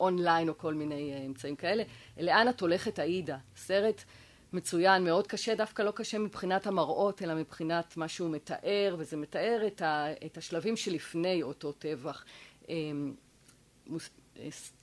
אונליין 0.00 0.48
או 0.48 0.58
כל 0.58 0.74
מיני 0.74 1.12
אה, 1.12 1.26
אמצעים 1.26 1.56
כאלה. 1.56 1.82
לאן 2.20 2.48
את 2.48 2.60
הולכת 2.60 2.98
עאידה? 2.98 3.38
סרט 3.56 4.04
מצוין, 4.52 5.04
מאוד 5.04 5.26
קשה, 5.26 5.54
דווקא 5.54 5.82
לא 5.82 5.90
קשה 5.90 6.18
מבחינת 6.18 6.66
המראות, 6.66 7.22
אלא 7.22 7.34
מבחינת 7.34 7.96
מה 7.96 8.08
שהוא 8.08 8.30
מתאר, 8.30 8.96
וזה 8.98 9.16
מתאר 9.16 9.62
את, 9.66 9.82
ה, 9.82 10.06
את 10.26 10.36
השלבים 10.36 10.76
שלפני 10.76 11.42
אותו 11.42 11.72
טבח. 11.72 12.24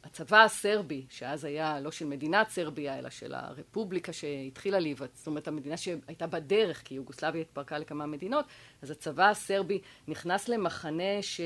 הצבא 0.04 0.44
הסרבי, 0.44 1.06
שאז 1.10 1.46
היה 1.46 1.80
לא 1.80 1.92
של 1.92 2.06
מדינת 2.06 2.50
סרביה, 2.50 3.00
אלא 3.00 3.10
של 3.10 3.34
הרפובליקה 3.34 4.14
שהתחילה 4.14 4.80
להיווצר, 4.80 5.14
זאת 5.16 5.28
אומרת 5.28 5.48
המדינה 5.48 5.78
שהייתה 5.78 6.28
בדרך, 6.28 6.82
כי 6.86 6.96
יוגוסלביה 6.96 7.42
התפרקה 7.42 7.78
לכמה 7.78 8.06
מדינות, 8.06 8.46
אז 8.82 8.92
הצבא 8.92 9.30
הסרבי 9.30 9.82
נכנס 10.08 10.50
למחנה 10.50 11.22
ש... 11.22 11.42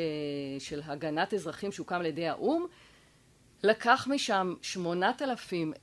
של 0.60 0.82
הגנת 0.86 1.34
אזרחים 1.34 1.72
שהוקם 1.72 1.96
על 1.96 2.06
ידי 2.06 2.28
האו"ם, 2.28 2.66
לקח 3.64 4.08
משם 4.12 4.54
שמונת 4.62 5.22
אלפים 5.22 5.74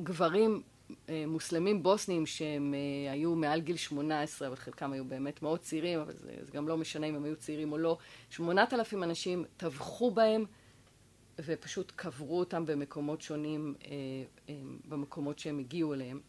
גברים 0.00 0.62
אה, 1.08 1.24
מוסלמים 1.26 1.82
בוסנים 1.82 2.26
שהם 2.26 2.74
אה, 2.74 3.12
היו 3.12 3.34
מעל 3.34 3.60
גיל 3.60 3.76
שמונה 3.76 4.22
עשרה, 4.22 4.48
אבל 4.48 4.56
חלקם 4.56 4.92
היו 4.92 5.04
באמת 5.04 5.42
מאוד 5.42 5.60
צעירים, 5.60 6.00
אבל 6.00 6.12
זה, 6.12 6.32
זה 6.42 6.52
גם 6.52 6.68
לא 6.68 6.76
משנה 6.76 7.06
אם 7.06 7.14
הם 7.14 7.24
היו 7.24 7.36
צעירים 7.36 7.72
או 7.72 7.78
לא. 7.78 7.98
שמונת 8.30 8.74
אלפים 8.74 9.02
אנשים 9.02 9.44
טבחו 9.56 10.10
בהם 10.10 10.44
ופשוט 11.44 11.92
קברו 11.96 12.38
אותם 12.38 12.66
במקומות 12.66 13.20
שונים, 13.20 13.74
אה, 13.84 14.54
במקומות 14.84 15.38
שהם 15.38 15.58
הגיעו 15.58 15.94
אליהם. 15.94 16.20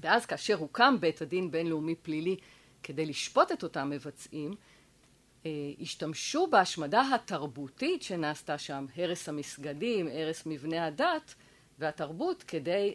ואז 0.00 0.26
כאשר 0.26 0.54
הוקם 0.54 0.96
בית 1.00 1.22
הדין 1.22 1.50
בינלאומי 1.50 1.94
פלילי 1.94 2.36
כדי 2.82 3.06
לשפוט 3.06 3.52
את 3.52 3.62
אותם 3.62 3.90
מבצעים, 3.90 4.54
אה, 5.46 5.50
השתמשו 5.80 6.46
בהשמדה 6.46 7.02
התרבותית 7.14 8.02
שנעשתה 8.02 8.58
שם, 8.58 8.86
הרס 8.96 9.28
המסגדים, 9.28 10.08
הרס 10.08 10.42
מבני 10.46 10.78
הדת 10.78 11.34
והתרבות, 11.78 12.42
כדי 12.42 12.94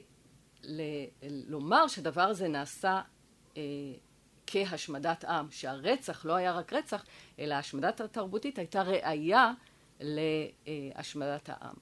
ל- 0.63 1.05
לומר 1.47 1.87
שהדבר 1.87 2.21
הזה 2.21 2.47
נעשה 2.47 3.01
אה, 3.57 3.61
כהשמדת 4.47 5.25
עם, 5.25 5.51
שהרצח 5.51 6.25
לא 6.25 6.35
היה 6.35 6.51
רק 6.51 6.73
רצח, 6.73 7.05
אלא 7.39 7.53
השמדת 7.55 8.01
התרבותית 8.01 8.57
הייתה 8.57 8.81
ראייה 8.81 9.51
להשמדת 10.01 11.49
העם. 11.49 11.75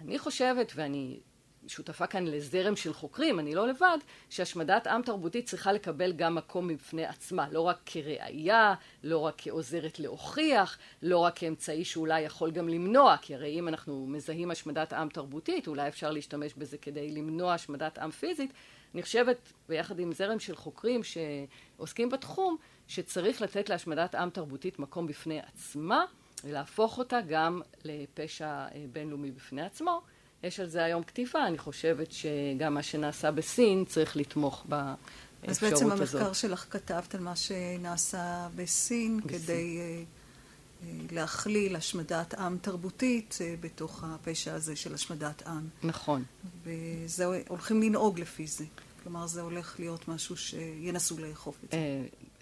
אני 0.00 0.18
חושבת, 0.18 0.72
ואני 0.74 1.20
שותפה 1.66 2.06
כאן 2.06 2.24
לזרם 2.24 2.76
של 2.76 2.92
חוקרים, 2.92 3.40
אני 3.40 3.54
לא 3.54 3.68
לבד, 3.68 3.98
שהשמדת 4.30 4.86
עם 4.86 5.02
תרבותית 5.02 5.46
צריכה 5.46 5.72
לקבל 5.72 6.12
גם 6.12 6.34
מקום 6.34 6.68
בפני 6.68 7.06
עצמה, 7.06 7.48
לא 7.50 7.60
רק 7.60 7.80
כראייה, 7.86 8.74
לא 9.02 9.18
רק 9.18 9.34
כעוזרת 9.38 9.98
להוכיח, 9.98 10.78
לא 11.02 11.18
רק 11.18 11.38
כאמצעי 11.38 11.84
שאולי 11.84 12.20
יכול 12.20 12.50
גם 12.50 12.68
למנוע, 12.68 13.16
כי 13.22 13.34
הרי 13.34 13.58
אם 13.58 13.68
אנחנו 13.68 14.06
מזהים 14.06 14.50
השמדת 14.50 14.92
עם 14.92 15.08
תרבותית, 15.08 15.68
אולי 15.68 15.88
אפשר 15.88 16.10
להשתמש 16.10 16.54
בזה 16.54 16.78
כדי 16.78 17.10
למנוע 17.10 17.54
השמדת 17.54 17.98
עם 17.98 18.10
פיזית. 18.10 18.52
אני 18.94 19.02
חושבת, 19.02 19.52
ביחד 19.68 19.98
עם 19.98 20.12
זרם 20.12 20.38
של 20.38 20.56
חוקרים 20.56 21.00
שעוסקים 21.04 22.10
בתחום, 22.10 22.56
שצריך 22.88 23.42
לתת 23.42 23.68
להשמדת 23.68 24.14
עם 24.14 24.30
תרבותית 24.30 24.78
מקום 24.78 25.06
בפני 25.06 25.40
עצמה, 25.40 26.04
ולהפוך 26.44 26.98
אותה 26.98 27.18
גם 27.28 27.60
לפשע 27.84 28.46
אה, 28.46 28.68
בינלאומי 28.92 29.30
בפני 29.30 29.62
עצמו. 29.62 30.00
יש 30.42 30.60
על 30.60 30.68
זה 30.68 30.84
היום 30.84 31.02
כתיבה, 31.02 31.46
אני 31.46 31.58
חושבת 31.58 32.12
שגם 32.12 32.74
מה 32.74 32.82
שנעשה 32.82 33.30
בסין 33.30 33.84
צריך 33.84 34.16
לתמוך 34.16 34.66
באפשרות 34.68 35.02
הזאת. 35.42 35.62
אז 35.62 35.70
בעצם 35.70 35.90
המחקר 35.92 36.32
שלך 36.32 36.66
כתבת 36.70 37.14
על 37.14 37.20
מה 37.20 37.36
שנעשה 37.36 38.48
בסין, 38.56 39.20
בסין. 39.20 39.38
כדי 39.38 39.78
uh, 39.78 40.84
להכליל 41.12 41.76
השמדת 41.76 42.34
עם 42.34 42.58
תרבותית 42.58 43.38
בתוך 43.60 44.04
הפשע 44.06 44.54
הזה 44.54 44.76
של 44.76 44.94
השמדת 44.94 45.46
עם. 45.46 45.68
נכון. 45.82 46.24
וזה 46.64 47.24
הולכים 47.48 47.82
לנהוג 47.82 48.20
לפי 48.20 48.46
זה. 48.46 48.64
כלומר, 49.02 49.26
זה 49.26 49.40
הולך 49.40 49.80
להיות 49.80 50.08
משהו 50.08 50.36
שינסו 50.36 51.18
לאכוף 51.18 51.56
את 51.64 51.70
זה. 51.70 51.76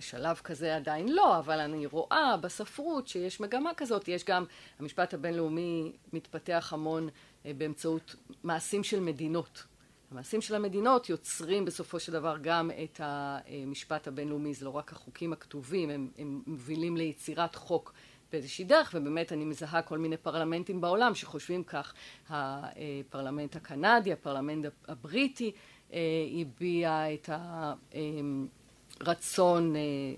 בשלב 0.03 0.41
כזה 0.45 0.77
עדיין 0.77 1.09
לא, 1.09 1.38
אבל 1.38 1.61
אני 1.61 1.87
רואה 1.87 2.37
בספרות 2.37 3.09
שיש 3.09 3.41
מגמה 3.41 3.75
כזאת. 3.75 4.09
יש 4.09 4.25
גם, 4.25 4.45
המשפט 4.79 5.15
הבינלאומי 5.15 5.93
מתפתח 6.12 6.73
המון 6.73 7.09
אה, 7.47 7.53
באמצעות 7.59 8.17
מעשים 8.45 8.85
של 8.85 9.01
מדינות. 9.01 9.65
המעשים 10.11 10.41
של 10.41 10.55
המדינות 10.55 11.09
יוצרים 11.09 11.65
בסופו 11.65 12.01
של 12.01 12.12
דבר 12.12 12.37
גם 12.43 12.71
את 12.85 13.01
המשפט 13.01 14.09
הבינלאומי, 14.09 14.55
זה 14.55 14.65
לא 14.65 14.71
רק 14.71 14.93
החוקים 14.93 15.33
הכתובים, 15.33 15.91
הם, 15.91 16.11
הם 16.19 16.43
מובילים 16.47 16.97
ליצירת 16.97 17.55
חוק 17.55 17.93
באיזושהי 18.33 18.65
דרך, 18.65 18.91
ובאמת 18.95 19.33
אני 19.33 19.45
מזהה 19.45 19.83
כל 19.83 19.99
מיני 19.99 20.17
פרלמנטים 20.17 20.81
בעולם 20.81 21.15
שחושבים 21.15 21.65
כך, 21.65 21.95
הפרלמנט 22.29 23.57
הקנדי, 23.57 24.12
הפרלמנט 24.12 24.67
הבריטי, 24.88 25.53
הביע 26.41 27.15
את 27.15 27.31
הרצון 29.03 29.75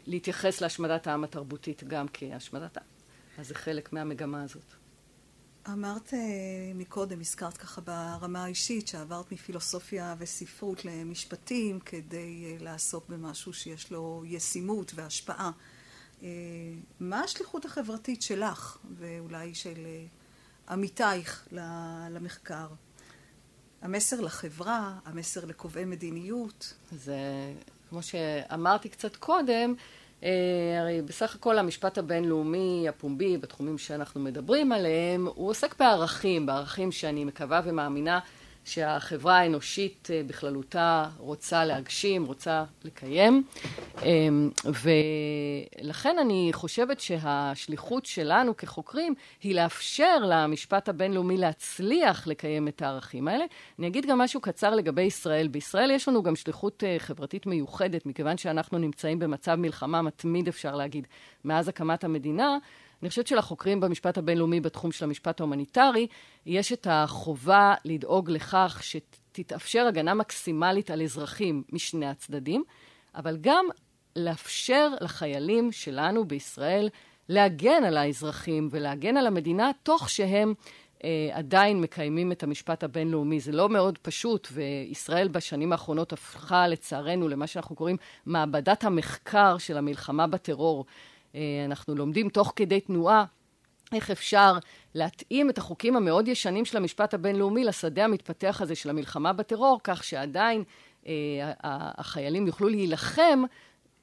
להתייחס 0.07 0.61
להשמדת 0.61 1.07
העם 1.07 1.25
התרבותית 1.25 1.85
גם 1.85 2.07
כהשמדת 2.13 2.77
העם. 2.77 2.87
אז 3.39 3.49
זה 3.49 3.55
חלק 3.55 3.93
מהמגמה 3.93 4.43
הזאת. 4.43 4.75
אמרת 5.69 6.13
מקודם, 6.75 7.21
הזכרת 7.21 7.57
ככה 7.57 7.81
ברמה 7.81 8.45
האישית, 8.45 8.89
שעברת 8.89 9.33
מפילוסופיה 9.33 10.15
וספרות 10.19 10.85
למשפטים 10.85 11.81
כדי 11.81 12.59
לעסוק 12.59 13.09
במשהו 13.09 13.53
שיש 13.53 13.91
לו 13.91 14.23
ישימות 14.27 14.93
והשפעה. 14.95 15.51
מה 17.01 17.21
השליחות 17.21 17.65
החברתית 17.65 18.23
שלך, 18.23 18.79
ואולי 18.99 19.55
של 19.55 19.87
עמיתייך 20.69 21.49
למחקר? 22.11 22.69
המסר 23.83 24.21
לחברה, 24.21 24.99
המסר 25.05 25.45
לקובעי 25.45 25.85
מדיניות? 25.85 26.75
זה, 26.93 27.19
כמו 27.91 28.03
שאמרתי 28.03 28.89
קצת 28.89 29.17
קודם, 29.17 29.75
הרי 30.81 31.03
בסך 31.07 31.35
הכל 31.35 31.59
המשפט 31.59 31.99
הבינלאומי 31.99 32.87
הפומבי 32.89 33.37
בתחומים 33.37 33.79
שאנחנו 33.79 34.21
מדברים 34.21 34.73
עליהם, 34.73 35.27
הוא 35.35 35.51
עוסק 35.51 35.79
בערכים, 35.79 36.47
בערכים 36.47 36.93
שאני 36.93 37.25
מקווה 37.25 37.61
ומאמינה 37.65 38.21
שהחברה 38.65 39.39
האנושית 39.39 40.09
בכללותה 40.27 41.05
רוצה 41.19 41.65
להגשים, 41.65 42.25
רוצה 42.25 42.65
לקיים. 42.85 43.45
ולכן 44.67 46.17
אני 46.21 46.51
חושבת 46.53 47.01
שהשליחות 47.01 48.07
שלנו 48.07 48.57
כחוקרים 48.57 49.15
היא 49.43 49.55
לאפשר 49.55 50.17
למשפט 50.29 50.89
הבינלאומי 50.89 51.37
להצליח 51.37 52.27
לקיים 52.27 52.69
את 52.69 52.83
הערכים 52.83 53.29
האלה. 53.29 53.45
אני 53.79 53.87
אגיד 53.87 54.07
גם 54.07 54.19
משהו 54.19 54.41
קצר 54.41 54.75
לגבי 54.75 55.03
ישראל. 55.03 55.49
בישראל 55.49 55.91
יש 55.91 56.09
לנו 56.09 56.23
גם 56.23 56.37
שליחות 56.37 56.83
חברתית 56.99 57.47
מיוחדת, 57.47 58.07
מכיוון 58.07 58.39
שאנחנו 58.39 58.79
נמצאים 58.79 59.19
במצב 59.19 59.55
מלחמה 59.55 60.03
מתמיד, 60.03 60.49
אפשר 60.49 60.77
להגיד, 60.77 61.07
מאז 61.45 61.69
הקמת 61.69 62.05
המדינה. 62.05 62.59
אני 63.03 63.09
חושבת 63.09 63.27
שלחוקרים 63.27 63.81
במשפט 63.81 64.19
הבינלאומי 64.19 64.61
בתחום 64.61 64.93
של 64.93 65.05
המשפט 65.05 65.41
ההומניטרי, 65.41 66.07
יש 66.47 66.73
את 66.73 66.87
החובה 66.91 67.75
לדאוג 67.85 68.31
לכך 68.31 68.81
שתתאפשר 68.83 69.87
הגנה 69.87 70.15
מקסימלית 70.15 70.91
על 70.91 71.03
אזרחים 71.03 71.63
משני 71.73 72.07
הצדדים, 72.07 72.65
אבל 73.15 73.37
גם 73.41 73.67
לאפשר 74.17 74.89
לחיילים 75.01 75.73
שלנו 75.73 76.25
בישראל 76.25 76.89
להגן 77.29 77.85
על 77.85 77.97
האזרחים 77.97 78.69
ולהגן 78.71 79.17
על 79.17 79.27
המדינה, 79.27 79.71
תוך 79.83 80.11
שהם 80.11 80.55
אה, 81.05 81.29
עדיין 81.33 81.81
מקיימים 81.81 82.33
את 82.33 82.43
המשפט 82.43 82.85
הבינלאומי. 82.85 83.41
זה 83.41 83.53
לא 83.53 83.69
מאוד 83.69 83.99
פשוט, 83.99 84.49
וישראל 84.53 85.29
בשנים 85.29 85.73
האחרונות 85.73 86.13
הפכה 86.13 86.69
לצערנו 86.69 87.29
למה 87.29 87.47
שאנחנו 87.47 87.77
קוראים 87.77 87.97
מעבדת 88.27 88.85
המחקר 88.85 89.59
של 89.59 89.77
המלחמה 89.77 90.27
בטרור. 90.27 90.85
אנחנו 91.65 91.95
לומדים 91.95 92.29
תוך 92.29 92.53
כדי 92.57 92.81
תנועה 92.81 93.25
איך 93.93 94.11
אפשר 94.11 94.53
להתאים 94.95 95.51
את 95.51 95.59
החוקים 95.59 95.97
המאוד 95.97 96.29
ישנים 96.29 96.65
של 96.65 96.77
המשפט 96.77 97.15
הבינלאומי 97.15 97.65
לשדה 97.65 98.05
המתפתח 98.05 98.61
הזה 98.61 98.75
של 98.75 98.91
המלחמה 98.91 99.33
בטרור, 99.33 99.81
כך 99.85 100.05
שעדיין 100.05 100.65
אה, 101.07 101.53
החיילים 101.99 102.47
יוכלו 102.47 102.69
להילחם 102.69 103.43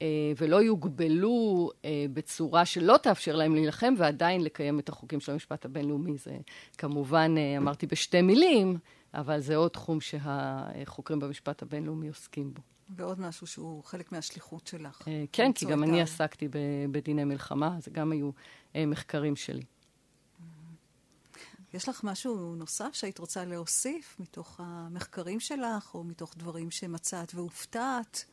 אה, 0.01 0.07
ולא 0.37 0.61
יוגבלו 0.61 1.69
אה, 1.85 2.05
בצורה 2.13 2.65
שלא 2.65 2.97
תאפשר 3.03 3.35
להם 3.35 3.55
להילחם 3.55 3.93
ועדיין 3.97 4.43
לקיים 4.43 4.79
את 4.79 4.89
החוקים 4.89 5.19
של 5.19 5.31
המשפט 5.31 5.65
הבינלאומי. 5.65 6.17
זה 6.17 6.37
כמובן, 6.77 7.35
אמרתי 7.57 7.87
בשתי 7.87 8.21
מילים, 8.21 8.77
אבל 9.13 9.39
זה 9.39 9.55
עוד 9.55 9.71
תחום 9.71 10.01
שהחוקרים 10.01 11.19
במשפט 11.19 11.61
הבינלאומי 11.61 12.07
עוסקים 12.07 12.53
בו. 12.53 12.70
ועוד 12.95 13.19
משהו 13.19 13.47
שהוא 13.47 13.83
חלק 13.83 14.11
מהשליחות 14.11 14.67
שלך. 14.67 15.01
כן, 15.31 15.53
כי 15.53 15.65
גם 15.65 15.83
אני 15.83 16.01
עסקתי 16.01 16.47
בדיני 16.91 17.23
מלחמה, 17.23 17.77
זה 17.79 17.91
גם 17.91 18.11
היו 18.11 18.31
מחקרים 18.75 19.35
שלי. 19.35 19.63
יש 21.73 21.89
לך 21.89 22.03
משהו 22.03 22.55
נוסף 22.55 22.89
שהיית 22.93 23.19
רוצה 23.19 23.45
להוסיף 23.45 24.15
מתוך 24.19 24.59
המחקרים 24.63 25.39
שלך, 25.39 25.95
או 25.95 26.03
מתוך 26.03 26.33
דברים 26.37 26.71
שמצאת 26.71 27.35
והופתעת? 27.35 28.25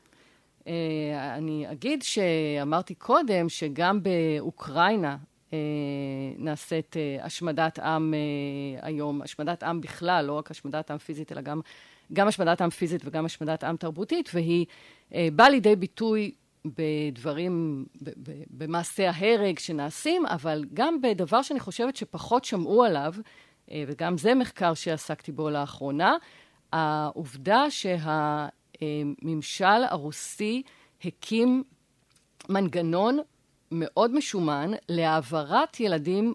אני 1.37 1.73
אגיד 1.73 2.03
שאמרתי 2.03 2.95
קודם 2.95 3.49
שגם 3.49 4.01
באוקראינה 4.03 5.17
נעשית 6.37 6.97
השמדת 7.23 7.79
עם 7.79 8.15
היום, 8.83 9.23
השמדת 9.23 9.63
עם 9.63 9.81
בכלל, 9.81 10.25
לא 10.25 10.33
רק 10.33 10.51
השמדת 10.51 10.91
עם 10.91 10.99
פיזית, 10.99 11.33
אלא 11.33 11.41
גם 11.41 11.61
גם 12.13 12.29
השמדת 12.29 12.61
עם 12.61 12.71
פיזית 12.71 13.03
וגם 13.05 13.25
השמדת 13.25 13.65
עם 13.65 13.77
תרבותית, 13.77 14.31
והיא 14.35 14.67
אה, 15.15 15.29
באה 15.33 15.51
לידי 15.51 15.77
ביטוי 15.77 16.33
בדברים, 16.65 17.85
במעשי 18.51 19.07
ההרג 19.07 19.59
שנעשים, 19.59 20.27
אבל 20.27 20.65
גם 20.75 21.01
בדבר 21.01 21.43
שאני 21.43 21.61
חושבת 21.61 21.97
שפחות 21.97 22.45
שמעו 22.45 22.85
עליו, 22.85 23.15
אה, 23.71 23.85
וגם 23.87 24.19
זה 24.19 24.35
מחקר 24.35 24.75
שעסקתי 24.75 25.33
בו 25.33 25.51
לאחרונה, 25.51 26.17
העובדה 26.73 27.65
שהממשל 27.71 29.65
הרוסי 29.65 30.63
הקים 31.05 31.63
מנגנון 32.49 33.19
מאוד 33.71 34.15
משומן 34.15 34.71
להעברת 34.89 35.81
ילדים 35.81 36.35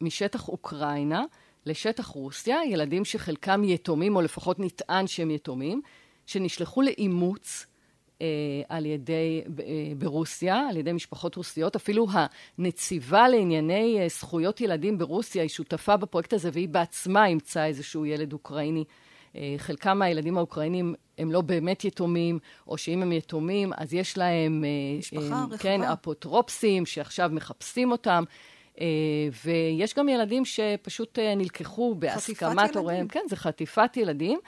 משטח 0.00 0.48
אוקראינה, 0.48 1.24
לשטח 1.66 2.06
רוסיה, 2.06 2.58
ילדים 2.70 3.04
שחלקם 3.04 3.64
יתומים, 3.64 4.16
או 4.16 4.22
לפחות 4.22 4.60
נטען 4.60 5.06
שהם 5.06 5.30
יתומים, 5.30 5.82
שנשלחו 6.26 6.82
לאימוץ 6.82 7.66
אה, 8.22 8.26
על 8.68 8.86
ידי, 8.86 9.42
אה, 9.60 9.92
ברוסיה, 9.98 10.68
על 10.68 10.76
ידי 10.76 10.92
משפחות 10.92 11.34
רוסיות. 11.34 11.76
אפילו 11.76 12.06
הנציבה 12.58 13.28
לענייני 13.28 13.98
אה, 14.00 14.08
זכויות 14.08 14.60
ילדים 14.60 14.98
ברוסיה 14.98 15.42
היא 15.42 15.50
שותפה 15.50 15.96
בפרויקט 15.96 16.32
הזה, 16.32 16.50
והיא 16.52 16.68
בעצמה 16.68 17.26
אימצה 17.26 17.66
איזשהו 17.66 18.06
ילד 18.06 18.32
אוקראיני. 18.32 18.84
אה, 19.36 19.54
חלקם 19.58 19.98
מהילדים 19.98 20.38
האוקראינים 20.38 20.94
הם 21.18 21.32
לא 21.32 21.40
באמת 21.40 21.84
יתומים, 21.84 22.38
או 22.68 22.78
שאם 22.78 23.02
הם 23.02 23.12
יתומים, 23.12 23.72
אז 23.76 23.94
יש 23.94 24.18
להם... 24.18 24.64
אה, 24.64 24.98
משפחה 24.98 25.34
אה, 25.34 25.44
רחבה. 25.44 25.58
כן, 25.58 25.82
אפוטרופסים 25.82 26.86
שעכשיו 26.86 27.30
מחפשים 27.32 27.92
אותם. 27.92 28.24
Uh, 28.82 28.84
ויש 29.44 29.94
גם 29.94 30.08
ילדים 30.08 30.44
שפשוט 30.44 31.18
uh, 31.18 31.22
נלקחו 31.36 31.94
בהסכמת 31.94 32.76
הוריהם. 32.76 33.08
כן, 33.08 33.20
זה 33.28 33.36
חטיפת 33.36 33.96
ילדים 33.96 34.38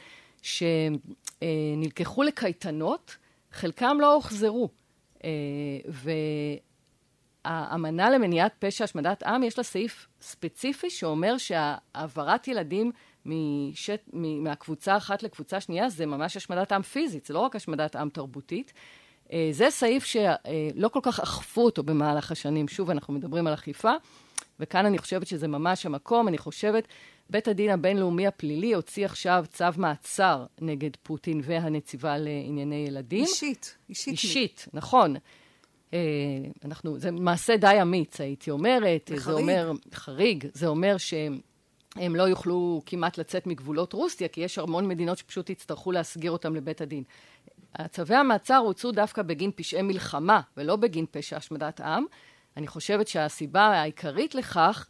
שנלקחו 0.42 2.22
uh, 2.22 2.26
לקייטנות, 2.26 3.16
חלקם 3.52 3.96
לא 4.00 4.14
הוחזרו. 4.14 4.68
והאמנה 7.46 8.10
למניעת 8.10 8.52
פשע 8.58 8.84
השמדת 8.84 9.22
עם, 9.22 9.42
יש 9.42 9.58
לה 9.58 9.64
סעיף 9.64 10.08
ספציפי 10.20 10.90
שאומר 10.90 11.38
שהעברת 11.38 12.48
ילדים 12.48 12.92
משת, 13.26 14.00
מהקבוצה 14.12 14.96
אחת 14.96 15.22
לקבוצה 15.22 15.60
שנייה 15.60 15.88
זה 15.88 16.06
ממש 16.06 16.36
השמדת 16.36 16.72
עם 16.72 16.82
פיזית, 16.82 17.24
זה 17.24 17.34
לא 17.34 17.38
רק 17.38 17.56
השמדת 17.56 17.96
עם 17.96 18.08
תרבותית. 18.08 18.72
זה 19.50 19.70
סעיף 19.70 20.04
שלא 20.04 20.88
כל 20.88 21.00
כך 21.02 21.20
אכפו 21.20 21.64
אותו 21.64 21.82
במהלך 21.82 22.32
השנים. 22.32 22.68
שוב, 22.68 22.90
אנחנו 22.90 23.14
מדברים 23.14 23.46
על 23.46 23.54
אכיפה, 23.54 23.92
וכאן 24.60 24.86
אני 24.86 24.98
חושבת 24.98 25.26
שזה 25.26 25.48
ממש 25.48 25.86
המקום. 25.86 26.28
אני 26.28 26.38
חושבת, 26.38 26.88
בית 27.30 27.48
הדין 27.48 27.70
הבינלאומי 27.70 28.26
הפלילי 28.26 28.74
הוציא 28.74 29.04
עכשיו 29.04 29.44
צו 29.52 29.64
מעצר 29.76 30.46
נגד 30.60 30.90
פוטין 31.02 31.40
והנציבה 31.44 32.18
לענייני 32.18 32.84
ילדים. 32.88 33.24
אישית, 33.24 33.76
אישית. 33.88 34.12
אישית, 34.12 34.68
מי. 34.72 34.78
נכון. 34.78 35.16
אנחנו, 36.64 36.98
זה 36.98 37.10
מעשה 37.10 37.56
די 37.56 37.78
אמיץ, 37.82 38.20
הייתי 38.20 38.50
אומרת. 38.50 39.10
וחריג. 39.14 39.24
זה 39.24 39.32
אומר, 39.32 39.72
חריג. 39.94 40.46
זה 40.52 40.66
אומר 40.66 40.96
שהם 40.96 42.16
לא 42.16 42.22
יוכלו 42.22 42.82
כמעט 42.86 43.18
לצאת 43.18 43.46
מגבולות 43.46 43.92
רוסיה, 43.92 44.28
כי 44.28 44.40
יש 44.40 44.58
המון 44.58 44.88
מדינות 44.88 45.18
שפשוט 45.18 45.50
יצטרכו 45.50 45.92
להסגיר 45.92 46.30
אותם 46.30 46.54
לבית 46.54 46.80
הדין. 46.80 47.02
צווי 47.90 48.16
המעצר 48.16 48.56
הוצאו 48.56 48.92
דווקא 48.92 49.22
בגין 49.22 49.50
פשעי 49.54 49.82
מלחמה, 49.82 50.40
ולא 50.56 50.76
בגין 50.76 51.06
פשע 51.10 51.36
השמדת 51.36 51.80
עם. 51.80 52.04
אני 52.56 52.66
חושבת 52.66 53.08
שהסיבה 53.08 53.62
העיקרית 53.62 54.34
לכך, 54.34 54.86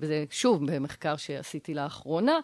וזה 0.00 0.24
שוב 0.30 0.66
במחקר 0.66 1.16
שעשיתי 1.16 1.74
לאחרונה, 1.74 2.38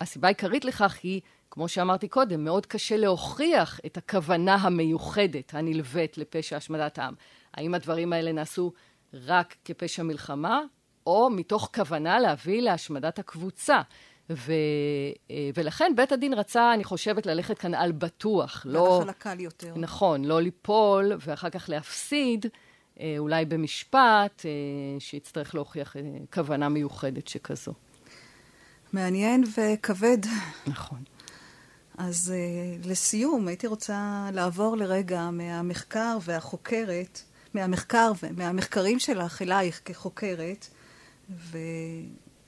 הסיבה 0.00 0.28
העיקרית 0.28 0.64
לכך 0.64 0.98
היא, 1.02 1.20
כמו 1.50 1.68
שאמרתי 1.68 2.08
קודם, 2.08 2.44
מאוד 2.44 2.66
קשה 2.66 2.96
להוכיח 2.96 3.80
את 3.86 3.96
הכוונה 3.96 4.54
המיוחדת 4.54 5.54
הנלווית 5.54 6.18
לפשע 6.18 6.56
השמדת 6.56 6.98
עם. 6.98 7.14
האם 7.54 7.74
הדברים 7.74 8.12
האלה 8.12 8.32
נעשו 8.32 8.72
רק 9.12 9.56
כפשע 9.64 10.02
מלחמה, 10.02 10.60
או 11.06 11.30
מתוך 11.30 11.70
כוונה 11.74 12.18
להביא 12.18 12.62
להשמדת 12.62 13.18
הקבוצה. 13.18 13.80
ו, 14.30 14.52
ולכן 15.54 15.92
בית 15.96 16.12
הדין 16.12 16.34
רצה, 16.34 16.74
אני 16.74 16.84
חושבת, 16.84 17.26
ללכת 17.26 17.58
כאן 17.58 17.74
על 17.74 17.92
בטוח. 17.92 18.62
לא... 18.68 19.02
על 19.02 19.08
הקל 19.08 19.40
יותר. 19.40 19.72
נכון, 19.76 20.24
לא 20.24 20.42
ליפול 20.42 21.12
ואחר 21.26 21.50
כך 21.50 21.68
להפסיד, 21.68 22.46
אולי 23.18 23.44
במשפט, 23.44 24.44
שיצטרך 24.98 25.54
להוכיח 25.54 25.96
כוונה 26.32 26.68
מיוחדת 26.68 27.28
שכזו. 27.28 27.72
מעניין 28.92 29.44
וכבד. 29.56 30.18
נכון. 30.66 30.98
אז 31.98 32.34
לסיום, 32.84 33.48
הייתי 33.48 33.66
רוצה 33.66 34.28
לעבור 34.32 34.76
לרגע 34.76 35.30
מהמחקר 35.30 36.18
והחוקרת, 36.22 37.22
מהמחקר 37.54 38.12
ומהמחקרים 38.22 38.98
שלך 38.98 39.42
אלייך 39.42 39.80
כחוקרת, 39.84 40.68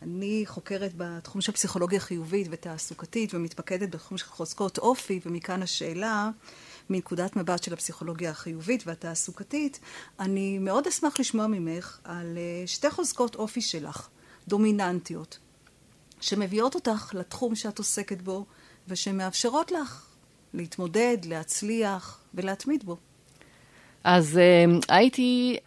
ואני 0.03 0.43
חוקרת 0.47 0.93
בתחום 0.97 1.41
של 1.41 1.53
פסיכולוגיה 1.53 2.01
חיובית 2.01 2.47
ותעסוקתית 2.51 3.35
ומתפקדת 3.35 3.91
בתחום 3.91 4.19
של 4.19 4.27
חוזקות 4.27 4.79
אופי, 4.79 5.21
ומכאן 5.27 5.63
השאלה, 5.63 6.31
מנקודת 6.91 7.37
מבט 7.37 7.63
של 7.63 7.73
הפסיכולוגיה 7.73 8.31
החיובית 8.31 8.87
והתעסוקתית, 8.87 9.81
אני 10.21 10.59
מאוד 10.59 10.87
אשמח 10.87 11.21
לשמוע 11.21 11.47
ממך 11.47 11.99
על 12.05 12.37
uh, 12.37 12.69
שתי 12.69 12.91
חוזקות 12.91 13.35
אופי 13.35 13.61
שלך, 13.61 14.09
דומיננטיות, 14.49 15.39
שמביאות 16.21 16.75
אותך 16.75 17.11
לתחום 17.15 17.55
שאת 17.55 17.79
עוסקת 17.79 18.23
בו, 18.23 18.45
ושמאפשרות 18.89 19.71
לך 19.71 20.07
להתמודד, 20.55 21.19
להצליח 21.25 22.21
ולהתמיד 22.35 22.85
בו. 22.85 22.97
אז 24.05 24.39
uh, 24.39 24.85
הייתי 24.89 25.59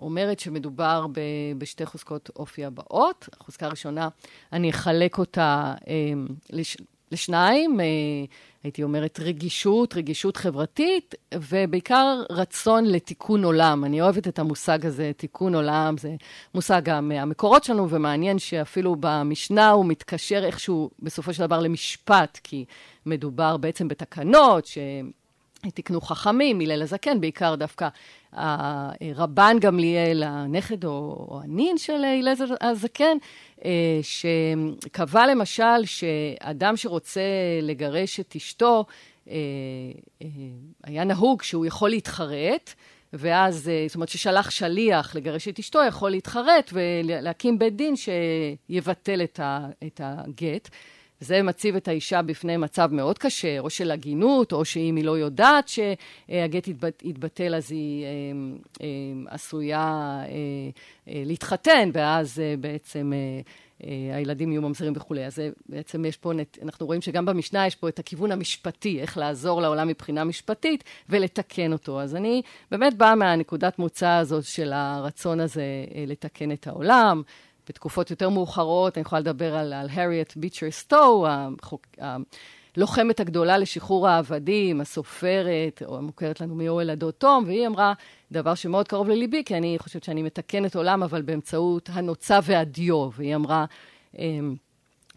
אומרת 0.00 0.40
שמדובר 0.40 1.06
ב, 1.12 1.20
בשתי 1.58 1.86
חוזקות 1.86 2.30
אופי 2.36 2.64
הבאות. 2.64 3.28
החוזקה 3.40 3.66
הראשונה, 3.66 4.08
אני 4.52 4.70
אחלק 4.70 5.18
אותה 5.18 5.74
uh, 5.80 5.86
לש, 6.50 6.76
לשניים. 7.12 7.80
Uh, 7.80 7.82
הייתי 8.64 8.82
אומרת 8.82 9.20
רגישות, 9.20 9.94
רגישות 9.94 10.36
חברתית, 10.36 11.14
ובעיקר 11.34 12.22
רצון 12.30 12.84
לתיקון 12.84 13.44
עולם. 13.44 13.84
אני 13.84 14.00
אוהבת 14.00 14.28
את 14.28 14.38
המושג 14.38 14.86
הזה, 14.86 15.12
תיקון 15.16 15.54
עולם, 15.54 15.96
זה 15.98 16.14
מושג 16.54 16.88
המקורות 16.88 17.64
שלנו, 17.64 17.90
ומעניין 17.90 18.38
שאפילו 18.38 18.96
במשנה 19.00 19.70
הוא 19.70 19.86
מתקשר 19.86 20.44
איכשהו 20.44 20.90
בסופו 20.98 21.34
של 21.34 21.46
דבר 21.46 21.60
למשפט, 21.60 22.40
כי 22.42 22.64
מדובר 23.06 23.56
בעצם 23.56 23.88
בתקנות 23.88 24.66
ש... 24.66 24.78
תיקנו 25.70 26.00
חכמים, 26.00 26.60
הלל 26.60 26.82
הזקן, 26.82 27.20
בעיקר 27.20 27.54
דווקא 27.54 27.88
רבן 29.14 29.56
גמליאל, 29.60 30.22
הנכד 30.22 30.84
או 30.84 31.40
הנין 31.44 31.78
של 31.78 31.92
הלל 31.92 32.34
הזקן, 32.60 33.16
אה, 33.64 34.00
שקבע 34.02 35.26
למשל 35.26 35.84
שאדם 35.84 36.76
שרוצה 36.76 37.20
לגרש 37.62 38.20
את 38.20 38.36
אשתו, 38.36 38.84
אה, 39.30 39.34
אה, 40.22 40.28
היה 40.84 41.04
נהוג 41.04 41.42
שהוא 41.42 41.66
יכול 41.66 41.90
להתחרט, 41.90 42.74
ואז, 43.12 43.70
זאת 43.88 43.94
אומרת, 43.94 44.08
ששלח 44.08 44.50
שליח 44.50 45.16
לגרש 45.16 45.48
את 45.48 45.58
אשתו, 45.58 45.78
יכול 45.88 46.10
להתחרט 46.10 46.70
ולהקים 46.72 47.58
בית 47.58 47.76
דין 47.76 47.94
שיבטל 47.96 49.22
את 49.86 50.00
הגט. 50.04 50.68
זה 51.22 51.42
מציב 51.42 51.76
את 51.76 51.88
האישה 51.88 52.22
בפני 52.22 52.56
מצב 52.56 52.88
מאוד 52.92 53.18
קשה, 53.18 53.58
או 53.58 53.70
של 53.70 53.90
הגינות, 53.90 54.52
או 54.52 54.64
שאם 54.64 54.96
היא 54.96 55.04
לא 55.04 55.18
יודעת 55.18 55.68
שהגט 55.68 56.68
יתבטל, 57.02 57.54
אז 57.54 57.72
היא 57.72 58.04
אה, 58.04 58.08
אה, 58.82 58.86
עשויה 59.34 60.20
אה, 60.28 61.22
להתחתן, 61.26 61.90
ואז 61.92 62.42
בעצם 62.60 63.12
הילדים 64.12 64.52
יהיו 64.52 64.62
ממזרים 64.62 64.92
וכולי. 64.96 65.26
אז 65.26 65.38
בעצם 65.68 66.04
יש 66.04 66.16
פה, 66.16 66.32
אנחנו 66.62 66.86
רואים 66.86 67.02
שגם 67.02 67.24
במשנה 67.24 67.66
יש 67.66 67.76
פה 67.76 67.88
את 67.88 67.98
הכיוון 67.98 68.32
המשפטי, 68.32 69.00
איך 69.00 69.18
לעזור 69.18 69.62
לעולם 69.62 69.88
מבחינה 69.88 70.24
משפטית 70.24 70.84
ולתקן 71.08 71.72
אותו. 71.72 72.00
אז 72.00 72.16
אני 72.16 72.42
באמת 72.70 72.94
באה 72.94 73.14
מהנקודת 73.14 73.78
מוצא 73.78 74.08
הזאת 74.08 74.44
של 74.44 74.72
הרצון 74.72 75.40
הזה 75.40 75.64
לתקן 76.06 76.52
את 76.52 76.66
העולם. 76.66 77.22
בתקופות 77.68 78.10
יותר 78.10 78.28
מאוחרות, 78.28 78.96
אני 78.98 79.02
יכולה 79.02 79.20
לדבר 79.20 79.56
על, 79.56 79.72
על 79.72 79.88
הריאט 79.92 80.36
ביצ'ר 80.36 80.70
סטו, 80.70 81.26
הלוחמת 82.76 83.20
הגדולה 83.20 83.58
לשחרור 83.58 84.08
העבדים, 84.08 84.80
הסופרת, 84.80 85.82
או 85.84 85.98
המוכרת 85.98 86.40
לנו 86.40 86.54
מאוהל 86.54 86.90
הדוד 86.90 87.14
תום, 87.14 87.44
והיא 87.46 87.66
אמרה 87.66 87.92
דבר 88.32 88.54
שמאוד 88.54 88.88
קרוב 88.88 89.08
לליבי, 89.08 89.44
כי 89.44 89.56
אני 89.56 89.76
חושבת 89.78 90.04
שאני 90.04 90.22
מתקנת 90.22 90.76
עולם, 90.76 91.02
אבל 91.02 91.22
באמצעות 91.22 91.90
הנוצה 91.92 92.38
והדיו. 92.42 93.10
והיא 93.16 93.34
אמרה, 93.34 93.64
אמ, 94.18 94.56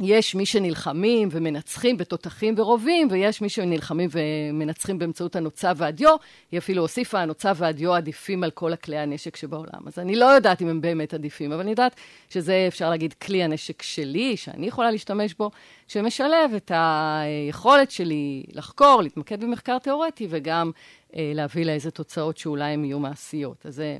יש 0.01 0.35
מי 0.35 0.45
שנלחמים 0.45 1.29
ומנצחים 1.31 1.97
בתותחים 1.97 2.55
ורובים, 2.57 3.07
ויש 3.11 3.41
מי 3.41 3.49
שנלחמים 3.49 4.09
ומנצחים 4.11 4.99
באמצעות 4.99 5.35
הנוצה 5.35 5.71
והדיו. 5.75 6.15
היא 6.51 6.57
אפילו 6.57 6.81
הוסיפה, 6.81 7.19
הנוצה 7.19 7.51
והדיו 7.55 7.93
עדיפים 7.93 8.43
על 8.43 8.51
כל 8.51 8.73
הכלי 8.73 8.97
הנשק 8.97 9.35
שבעולם. 9.35 9.87
אז 9.87 9.99
אני 9.99 10.15
לא 10.15 10.25
יודעת 10.25 10.61
אם 10.61 10.67
הם 10.67 10.81
באמת 10.81 11.13
עדיפים, 11.13 11.51
אבל 11.51 11.61
אני 11.61 11.69
יודעת 11.69 11.95
שזה, 12.29 12.65
אפשר 12.67 12.89
להגיד, 12.89 13.13
כלי 13.13 13.43
הנשק 13.43 13.81
שלי, 13.81 14.37
שאני 14.37 14.67
יכולה 14.67 14.91
להשתמש 14.91 15.33
בו, 15.33 15.51
שמשלב 15.87 16.53
את 16.55 16.71
היכולת 16.75 17.91
שלי 17.91 18.43
לחקור, 18.53 19.01
להתמקד 19.01 19.43
במחקר 19.43 19.79
תיאורטי, 19.79 20.27
וגם 20.29 20.71
אה, 21.15 21.31
להביא 21.35 21.65
לאיזה 21.65 21.91
תוצאות 21.91 22.37
שאולי 22.37 22.71
הן 22.71 22.85
יהיו 22.85 22.99
מעשיות. 22.99 23.65
אז 23.65 23.75
זה... 23.75 23.97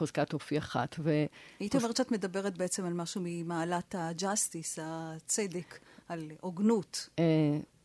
חוזקת 0.00 0.32
אופי 0.32 0.58
אחת. 0.58 0.96
ו... 0.98 1.24
היית 1.60 1.76
אומרת 1.76 1.96
שאת 1.96 2.12
מדברת 2.12 2.58
בעצם 2.58 2.86
על 2.86 2.92
משהו 2.92 3.20
ממעלת 3.24 3.94
הג'אסטיס, 3.98 4.78
הצדק, 4.82 5.78
על 6.08 6.30
הוגנות. 6.40 7.08
אה, 7.18 7.24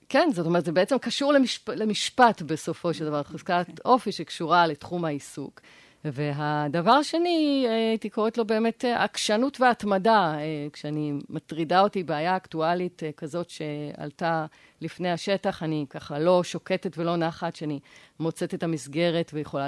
כן, 0.10 0.30
זאת 0.34 0.46
אומרת, 0.46 0.66
זה 0.66 0.72
בעצם 0.72 0.98
קשור 0.98 1.34
למשפ... 1.34 1.70
למשפט 1.70 2.42
בסופו 2.42 2.94
של 2.94 3.06
דבר, 3.06 3.24
חוזקת 3.24 3.66
okay. 3.68 3.72
אוקיי. 3.72 3.76
אופי 3.86 4.12
שקשורה 4.12 4.68
לתחום 4.68 5.06
העיסוק. 5.06 5.62
והדבר 6.06 6.92
השני, 6.92 7.66
אה, 7.68 7.90
הייתי 7.90 8.10
קוראת 8.10 8.38
לו 8.38 8.46
באמת 8.46 8.86
אה, 8.86 9.04
עקשנות 9.04 9.62
והתמדה. 9.62 10.36
כשאני 10.74 11.14
מטרידה 11.30 11.80
אותי 11.82 12.04
בעיה 12.04 12.38
אקטואלית 12.38 13.02
כזאת 13.18 13.50
שעלתה 13.50 14.46
לפני 14.82 15.12
השטח, 15.12 15.64
אני 15.64 15.86
ככה 15.90 16.20
לא 16.20 16.44
שוקטת 16.44 16.98
ולא 16.98 17.16
נחת, 17.16 17.56
שאני 17.56 17.80
מוצאת 18.20 18.54
את 18.54 18.64
המסגרת 18.64 19.32
ויכולה 19.34 19.68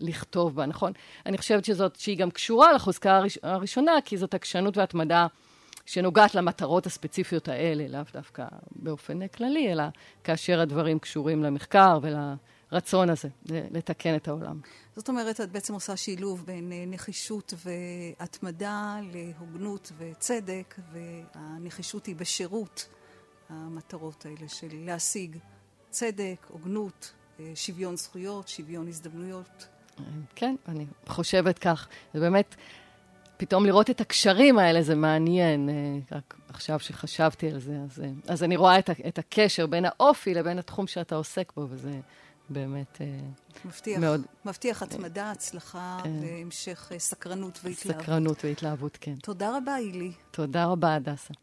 לכתוב 0.00 0.56
בה, 0.56 0.66
נכון? 0.66 0.92
אני 1.26 1.38
חושבת 1.38 1.64
שזאת, 1.64 1.96
שהיא 1.96 2.18
גם 2.18 2.30
קשורה 2.30 2.72
לחוזקה 2.72 3.16
הראש, 3.16 3.38
הראשונה, 3.42 3.92
כי 4.04 4.16
זאת 4.16 4.34
עקשנות 4.34 4.76
והתמדה 4.76 5.26
שנוגעת 5.86 6.34
למטרות 6.34 6.86
הספציפיות 6.86 7.48
האלה, 7.48 7.88
לאו 7.88 8.00
דווקא 8.12 8.44
באופן 8.70 9.28
כללי, 9.28 9.72
אלא 9.72 9.84
כאשר 10.24 10.60
הדברים 10.60 10.98
קשורים 10.98 11.42
למחקר 11.42 11.98
ולרצון 12.02 13.10
הזה 13.10 13.28
לתקן 13.46 14.16
את 14.16 14.28
העולם. 14.28 14.60
זאת 14.96 15.08
אומרת, 15.08 15.40
את 15.40 15.52
בעצם 15.52 15.74
עושה 15.74 15.96
שילוב 15.96 16.46
בין 16.46 16.72
אה, 16.72 16.84
נחישות 16.86 17.54
והתמדה 17.64 18.96
להוגנות 19.12 19.92
וצדק, 19.98 20.74
והנחישות 20.92 22.06
היא 22.06 22.16
בשירות 22.16 22.88
המטרות 23.48 24.26
האלה 24.26 24.48
של 24.48 24.68
להשיג 24.72 25.36
צדק, 25.90 26.46
הוגנות, 26.48 27.12
אה, 27.40 27.52
שוויון 27.54 27.96
זכויות, 27.96 28.48
שוויון 28.48 28.88
הזדמנויות. 28.88 29.66
כן, 30.34 30.54
אני 30.68 30.86
חושבת 31.06 31.58
כך. 31.58 31.88
זה 32.14 32.20
באמת, 32.20 32.54
פתאום 33.36 33.66
לראות 33.66 33.90
את 33.90 34.00
הקשרים 34.00 34.58
האלה 34.58 34.82
זה 34.82 34.94
מעניין. 34.94 35.68
אה, 35.68 36.16
רק 36.16 36.34
עכשיו 36.48 36.80
שחשבתי 36.80 37.50
על 37.50 37.60
זה, 37.60 37.76
אז, 37.84 38.00
אה, 38.00 38.10
אז 38.28 38.42
אני 38.42 38.56
רואה 38.56 38.78
את, 38.78 38.90
את 39.08 39.18
הקשר 39.18 39.66
בין 39.66 39.84
האופי 39.84 40.34
לבין 40.34 40.58
התחום 40.58 40.86
שאתה 40.86 41.14
עוסק 41.14 41.52
בו, 41.56 41.66
וזה 41.70 42.00
באמת 42.50 42.98
אה, 43.00 43.06
מבטיח, 43.64 44.00
מאוד... 44.00 44.20
מבטיח 44.44 44.82
התמדה, 44.82 45.30
הצלחה 45.30 45.98
והמשך 46.22 46.92
סקרנות 46.98 47.60
והתלהבות. 47.64 48.02
סקרנות 48.02 48.44
והתלהבות, 48.44 48.98
כן. 49.00 49.14
תודה 49.14 49.56
רבה, 49.56 49.76
אילי. 49.76 50.12
תודה 50.30 50.64
רבה, 50.64 50.94
הדסה. 50.94 51.34